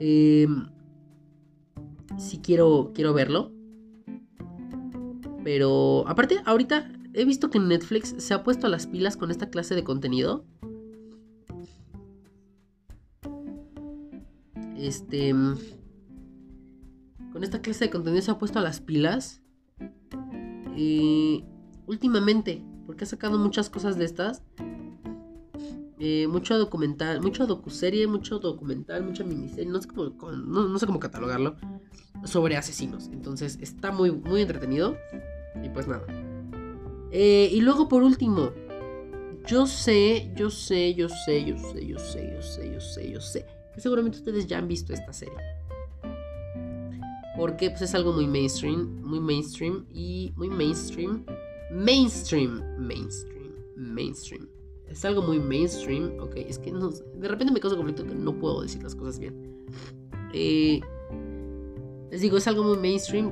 [0.00, 0.46] Eh,
[2.18, 3.52] sí quiero, quiero verlo.
[5.44, 9.48] Pero aparte, ahorita he visto que Netflix se ha puesto a las pilas con esta
[9.48, 10.44] clase de contenido.
[14.76, 15.32] Este...
[17.32, 19.40] Con esta clase de contenido se ha puesto a las pilas
[21.86, 24.42] últimamente, porque ha sacado muchas cosas de estas.
[26.00, 31.00] Eh, mucho documental, mucho docuserie, mucho documental, mucha miniserie, no sé cómo, no, sé cómo
[31.00, 31.56] catalogarlo,
[32.24, 33.08] sobre asesinos.
[33.12, 34.96] Entonces está muy, muy entretenido.
[35.62, 36.06] Y pues nada.
[37.10, 38.52] Eh, y luego por último,
[39.46, 43.20] yo sé, yo sé, yo sé, yo sé, yo sé, yo sé, yo sé, yo
[43.20, 45.57] sé, que seguramente ustedes ya han visto esta serie.
[47.38, 51.24] Porque pues es algo muy mainstream, muy mainstream y muy mainstream.
[51.70, 54.48] Mainstream, mainstream, mainstream.
[54.88, 56.34] Es algo muy mainstream, ok.
[56.34, 59.66] Es que no, de repente me causa conflicto que no puedo decir las cosas bien.
[60.32, 60.80] Eh,
[62.10, 63.30] les digo, es algo muy mainstream.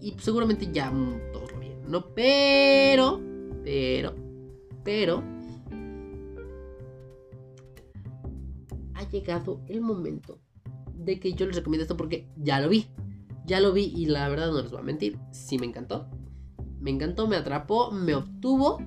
[0.00, 0.90] Y seguramente ya
[1.34, 2.06] todos lo vieron, ¿no?
[2.14, 3.20] Pero,
[3.62, 4.14] pero,
[4.82, 5.22] pero.
[8.94, 10.41] Ha llegado el momento
[11.04, 12.86] de que yo les recomiendo esto porque ya lo vi.
[13.46, 15.18] Ya lo vi y la verdad no les voy a mentir.
[15.32, 16.08] Sí me encantó.
[16.80, 18.78] Me encantó, me atrapó, me obtuvo.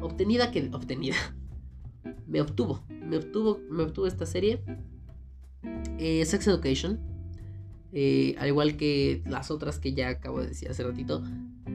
[0.00, 0.70] Obtenida que.
[0.72, 1.16] Obtenida.
[2.26, 2.82] Me obtuvo.
[2.88, 4.62] Me obtuvo, me obtuvo esta serie.
[5.98, 6.98] Eh, Sex Education.
[7.92, 11.22] Eh, al igual que las otras que ya acabo de decir hace ratito.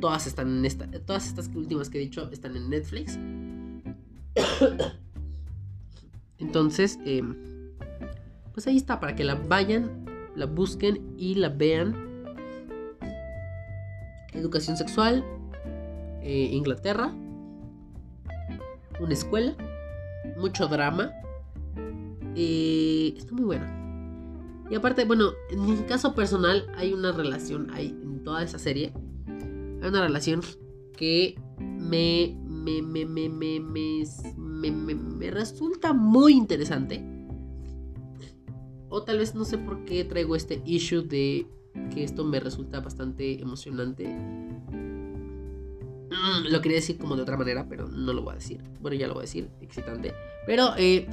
[0.02, 0.90] Todas están en esta.
[1.06, 3.20] Todas estas últimas que he dicho están en Netflix.
[6.40, 6.98] Entonces.
[7.06, 7.22] Eh,
[8.58, 10.04] pues ahí está, para que la vayan,
[10.36, 11.94] la busquen y la vean.
[14.34, 15.24] Educación sexual,
[16.24, 17.14] eh, Inglaterra,
[19.00, 19.56] una escuela,
[20.40, 21.12] mucho drama.
[22.34, 23.72] Eh, está muy buena.
[24.72, 28.92] Y aparte, bueno, en mi caso personal hay una relación, hay en toda esa serie,
[29.84, 30.42] hay una relación
[30.96, 37.17] que me, me, me, me, me, me, me, me resulta muy interesante
[38.90, 41.48] o tal vez no sé por qué traigo este issue de
[41.94, 44.08] que esto me resulta bastante emocionante.
[46.10, 48.62] Mm, lo quería decir como de otra manera, pero no lo voy a decir.
[48.80, 50.14] Bueno, ya lo voy a decir, excitante.
[50.46, 51.08] Pero, eh,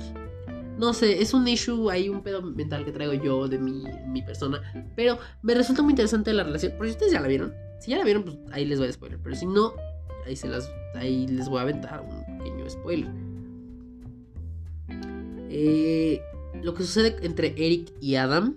[0.79, 4.22] no sé, es un issue, hay un pedo mental que traigo yo de mi, mi
[4.22, 4.61] persona.
[4.97, 6.72] Pero me resulta muy interesante la relación.
[6.77, 7.53] Por si ustedes ya la vieron.
[7.81, 9.18] Si ya la vieron, pues ahí les voy a spoiler.
[9.22, 9.75] Pero si no,
[10.27, 13.11] ahí, se las, ahí les voy a aventar un pequeño spoiler.
[15.51, 16.20] Eh,
[16.62, 18.57] lo que sucede entre Eric y Adam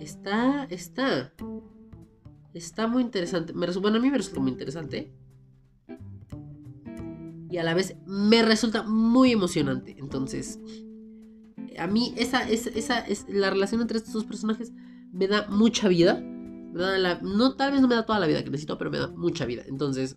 [0.00, 1.32] Está, está.
[2.54, 3.52] Está muy interesante.
[3.52, 5.12] Me bueno, a mí me resulta muy interesante.
[7.50, 9.96] Y a la vez me resulta muy emocionante.
[9.98, 10.58] Entonces,
[11.78, 14.72] a mí esa, esa, es la relación entre estos dos personajes
[15.12, 16.18] me da mucha vida.
[16.20, 19.44] no, tal vez no me da toda la vida que necesito, pero me da mucha
[19.44, 19.64] vida.
[19.68, 20.16] Entonces,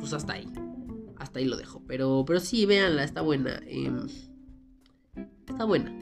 [0.00, 0.48] pues hasta ahí.
[1.18, 1.84] Hasta ahí lo dejo.
[1.86, 3.60] Pero, pero sí, véanla, está buena.
[3.66, 4.08] Em,
[5.48, 5.92] está buena.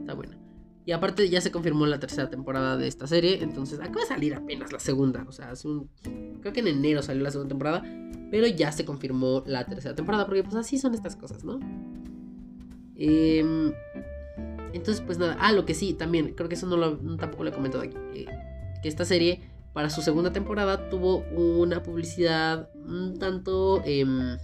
[0.00, 0.38] Está buena.
[0.84, 3.42] Y aparte ya se confirmó la tercera temporada de esta serie.
[3.42, 5.24] Entonces acaba de salir apenas la segunda.
[5.28, 5.88] O sea, hace un...
[6.40, 7.82] Creo que en enero salió la segunda temporada.
[8.30, 10.26] Pero ya se confirmó la tercera temporada.
[10.26, 11.60] Porque pues así son estas cosas, ¿no?
[12.96, 13.72] Eh,
[14.72, 15.36] entonces, pues nada.
[15.40, 16.34] Ah, lo que sí, también.
[16.34, 17.96] Creo que eso no lo, tampoco lo he comentado aquí.
[18.14, 18.26] Eh,
[18.82, 19.40] que esta serie,
[19.72, 23.82] para su segunda temporada, tuvo una publicidad un tanto...
[23.84, 24.38] Em,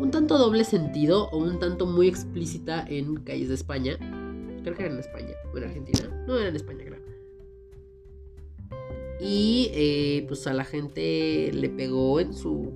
[0.00, 3.98] un tanto doble sentido o un tanto muy explícita en calles de España
[4.62, 5.34] Creo que era en España.
[5.52, 6.24] O en Argentina.
[6.26, 7.00] No, era en España, creo.
[9.20, 12.72] Y eh, pues a la gente le pegó en su.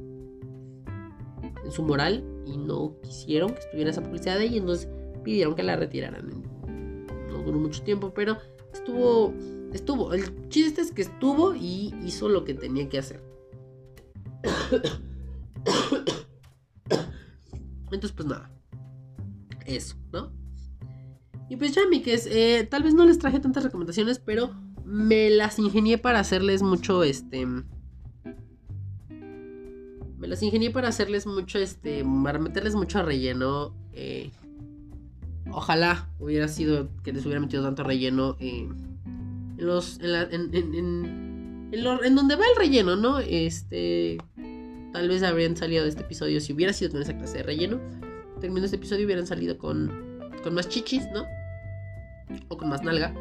[1.64, 2.25] En su moral.
[2.47, 4.55] Y no quisieron que estuviera esa publicidad ahí.
[4.55, 4.89] Y entonces
[5.22, 6.43] pidieron que la retiraran.
[7.29, 8.39] No duró mucho tiempo, pero
[8.72, 9.35] estuvo.
[9.72, 10.12] Estuvo.
[10.12, 13.20] El chiste es que estuvo y hizo lo que tenía que hacer.
[17.95, 18.51] Entonces, pues nada.
[19.66, 20.32] Eso, ¿no?
[21.49, 25.59] Y pues ya, Mikes, eh, tal vez no les traje tantas recomendaciones, pero me las
[25.59, 27.47] ingenié para hacerles mucho, este...
[30.18, 32.05] Me las ingenié para hacerles mucho, este...
[32.22, 33.74] Para meterles mucho relleno.
[33.92, 34.30] Eh,
[35.51, 38.68] ojalá hubiera sido que les hubiera metido tanto relleno eh,
[39.59, 40.01] en los...
[40.01, 43.18] En, la, en, en, en, en, donde va el relleno, ¿no?
[43.18, 44.18] Este...
[44.95, 47.80] Tal vez habrían salido de este episodio si hubiera sido con esa clase de relleno.
[48.40, 49.90] Terminando este episodio hubieran salido con
[50.45, 51.24] con más chichis, ¿no?
[52.49, 53.12] O con más nalga.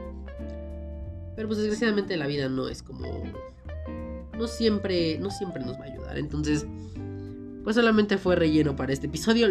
[1.36, 3.24] Pero pues desgraciadamente la vida no es como...
[4.38, 6.18] No siempre, no siempre nos va a ayudar.
[6.18, 6.68] Entonces,
[7.64, 9.48] pues solamente fue relleno para este episodio,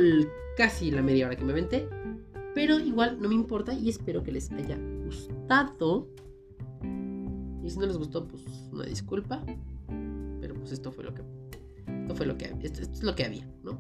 [0.57, 1.89] casi la media hora que me venté.
[2.55, 6.09] Pero igual no me importa y espero que les haya gustado.
[7.65, 9.43] Y si no les gustó, pues una disculpa.
[10.41, 11.23] Pero pues esto fue lo que.
[12.15, 12.55] Fue lo que.
[12.63, 13.79] Esto, esto es lo que había, ¿no?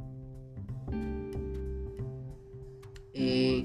[3.14, 3.62] Eh.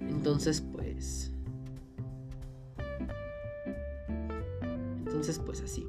[0.00, 1.32] Entonces, pues...
[4.98, 5.86] Entonces, pues así.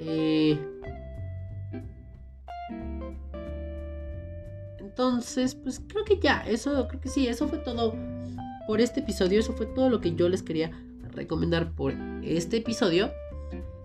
[0.00, 0.58] Eh...
[4.78, 7.94] Entonces, pues creo que ya, eso, creo que sí, eso fue todo
[8.66, 10.70] por este episodio, eso fue todo lo que yo les quería
[11.14, 11.92] recomendar por
[12.22, 13.10] este episodio.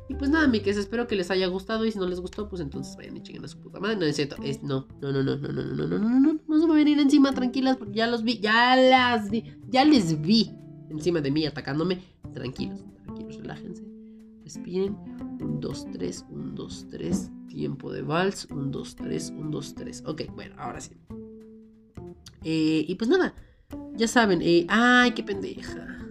[0.07, 1.86] Y pues nada, mi que espero que les haya gustado.
[1.86, 3.95] Y si no les gustó, pues entonces vayan y chinguen a su puta madre.
[3.95, 4.38] No es cierto.
[4.43, 6.73] Es no, no, no, no, no, no, no, no, no, no, no, no se me
[6.73, 10.51] van a ir encima, tranquilas, porque ya los vi, ya las vi, ya les vi
[10.89, 12.01] encima de mí atacándome.
[12.34, 13.84] Tranquilos, tranquilos, relájense.
[14.43, 14.97] Respiren.
[15.39, 17.32] 1, 2, 3, 1, 2, 3.
[17.47, 18.47] Tiempo de vals.
[18.49, 20.03] 1, 2, 3, 1, 2, 3.
[20.07, 20.91] Ok, bueno, ahora sí.
[22.43, 23.36] Eh, y pues nada,
[23.95, 24.41] ya saben.
[24.41, 26.09] Eh, ay, qué pendeja.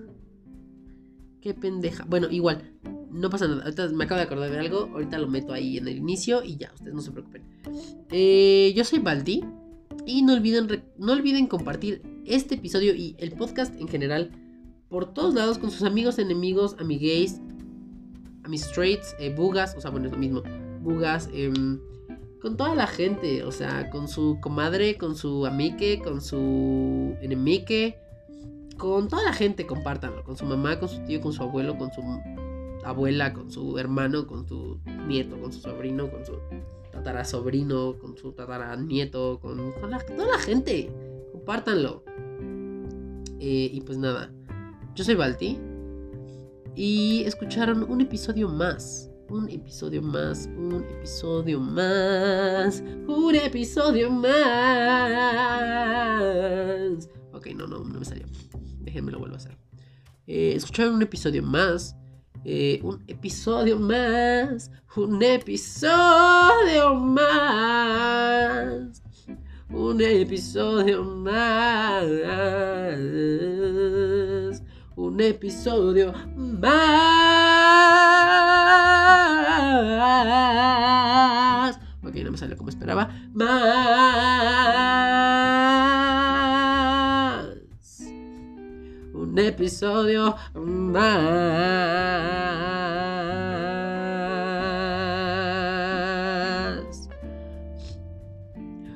[1.41, 2.05] Qué pendeja.
[2.05, 2.63] Bueno, igual
[3.11, 3.63] no pasa nada.
[3.63, 4.91] Ahorita me acabo de acordar de algo.
[4.93, 7.43] Ahorita lo meto ahí en el inicio y ya, ustedes no se preocupen.
[8.11, 9.45] Eh, yo soy Baldi.
[10.07, 14.31] Y no olviden, no olviden compartir este episodio y el podcast en general
[14.89, 17.41] por todos lados con sus amigos, enemigos, amigues,
[18.45, 20.43] amistrates, eh, bugas, o sea, bueno, es lo mismo,
[20.81, 21.79] bugas, em,
[22.41, 27.99] con toda la gente, o sea, con su comadre, con su amique, con su enemique,
[28.79, 31.93] con toda la gente, compártanlo, con su mamá, con su tío, con su abuelo, con
[31.93, 32.01] su
[32.85, 36.33] abuela, con su hermano, con su nieto, con su sobrino, con su
[36.91, 40.91] tatarasobrino, con su tataranieto, con, toda la gente.
[41.33, 42.05] Compártanlo.
[43.41, 44.33] Eh, y pues nada,
[44.95, 45.59] yo soy Balti.
[46.75, 49.11] Y escucharon un episodio más.
[49.29, 50.49] Un episodio más.
[50.57, 52.83] Un episodio más.
[53.07, 54.39] Un episodio más.
[57.39, 58.27] Ok, no, no, no me salió.
[58.81, 59.57] Déjenme lo vuelvo a hacer.
[60.27, 61.97] Eh, escucharon un episodio más
[62.45, 67.43] eh, un episodio más, un episodio más,
[69.71, 71.43] un episodio más,
[74.97, 76.79] un episodio más.
[82.03, 83.11] Ok, no me salió como esperaba.
[83.35, 84.49] Más.
[89.39, 91.29] Un episodio más.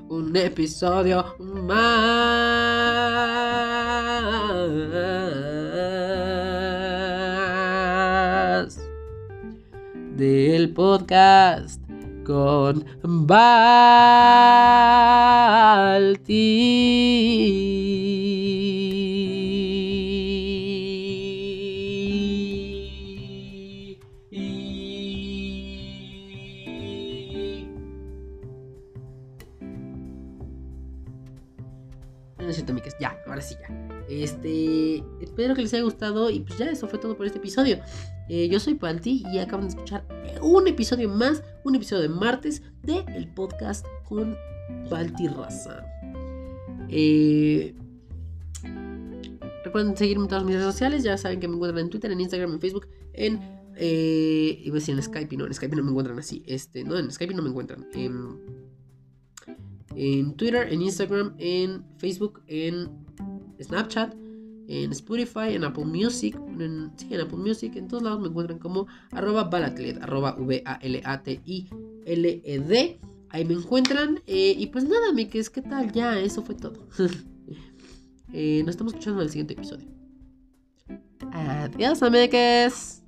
[0.09, 1.93] un episodio más
[10.17, 11.81] del podcast
[12.27, 12.85] con.
[36.83, 37.79] Eso fue todo por este episodio.
[38.29, 40.05] Eh, yo soy Balti y acaban de escuchar
[40.41, 44.37] un episodio más, un episodio de martes de el podcast con
[44.91, 45.87] Balti Raza.
[46.89, 47.73] Eh,
[49.65, 51.05] recuerden seguirme en todas mis redes sociales.
[51.05, 53.39] Ya saben que me encuentran en Twitter, en Instagram, en Facebook, en.
[53.77, 56.43] Eh, iba a decir en Skype, no, en Skype no me encuentran así.
[56.47, 57.87] Este, no, en Skype no me encuentran.
[57.95, 58.41] En,
[59.95, 62.91] en Twitter, en Instagram, en Facebook, en
[63.61, 64.15] Snapchat,
[64.69, 68.59] en Spotify, en Apple Music, en, sí, en Apple Music, en todos lados me encuentran
[68.59, 71.73] como arroba balatlet, arroba V-A-L-A-T-I-L-E-D.
[73.31, 74.21] Ahí me encuentran.
[74.27, 75.91] eh, y pues nada, Mikes, ¿qué tal?
[75.93, 76.87] Ya, eso fue todo.
[78.35, 79.87] Eh, nos estamos escuchando en el siguiente episodio.
[81.33, 83.02] Adiós, amigues.